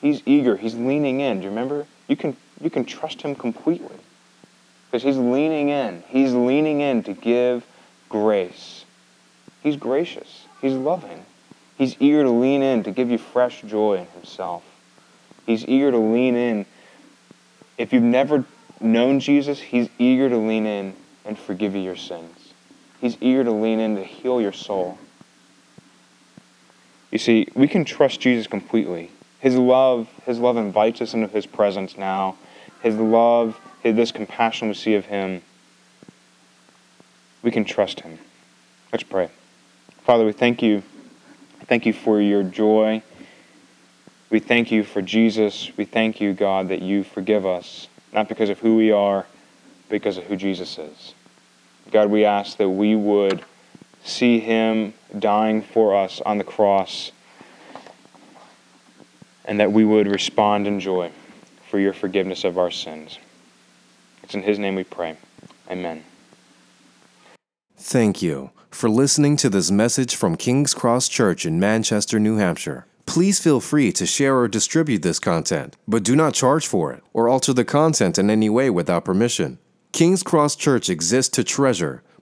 [0.00, 1.38] he's eager, he's leaning in.
[1.38, 1.86] Do you remember?
[2.06, 3.96] You can, you can trust him completely
[4.86, 6.02] because he's leaning in.
[6.08, 7.66] He's leaning in to give
[8.08, 8.84] grace.
[9.62, 11.24] He's gracious, he's loving.
[11.76, 14.64] He's eager to lean in to give you fresh joy in himself.
[15.46, 16.66] He's eager to lean in.
[17.78, 18.44] If you've never
[18.80, 22.52] known Jesus, he's eager to lean in and forgive you your sins.
[23.00, 24.98] He's eager to lean in to heal your soul.
[27.10, 29.10] You see, we can trust Jesus completely.
[29.40, 32.36] His love, His love invites us into His presence now.
[32.82, 35.42] His love, this compassion we see of Him,
[37.42, 38.18] we can trust Him.
[38.92, 39.30] Let's pray.
[40.04, 40.82] Father, we thank you.
[41.66, 43.02] Thank you for your joy.
[44.30, 45.70] We thank you for Jesus.
[45.76, 49.26] We thank you, God, that you forgive us, not because of who we are,
[49.88, 51.14] but because of who Jesus is.
[51.90, 53.42] God, we ask that we would
[54.04, 57.12] see him dying for us on the cross,
[59.44, 61.10] and that we would respond in joy
[61.70, 63.18] for your forgiveness of our sins.
[64.22, 65.16] It's in his name we pray.
[65.70, 66.04] Amen.
[67.76, 72.86] Thank you for listening to this message from King's Cross Church in Manchester, New Hampshire.
[73.06, 77.02] Please feel free to share or distribute this content, but do not charge for it
[77.14, 79.58] or alter the content in any way without permission.
[79.92, 82.02] King's Cross Church exists to treasure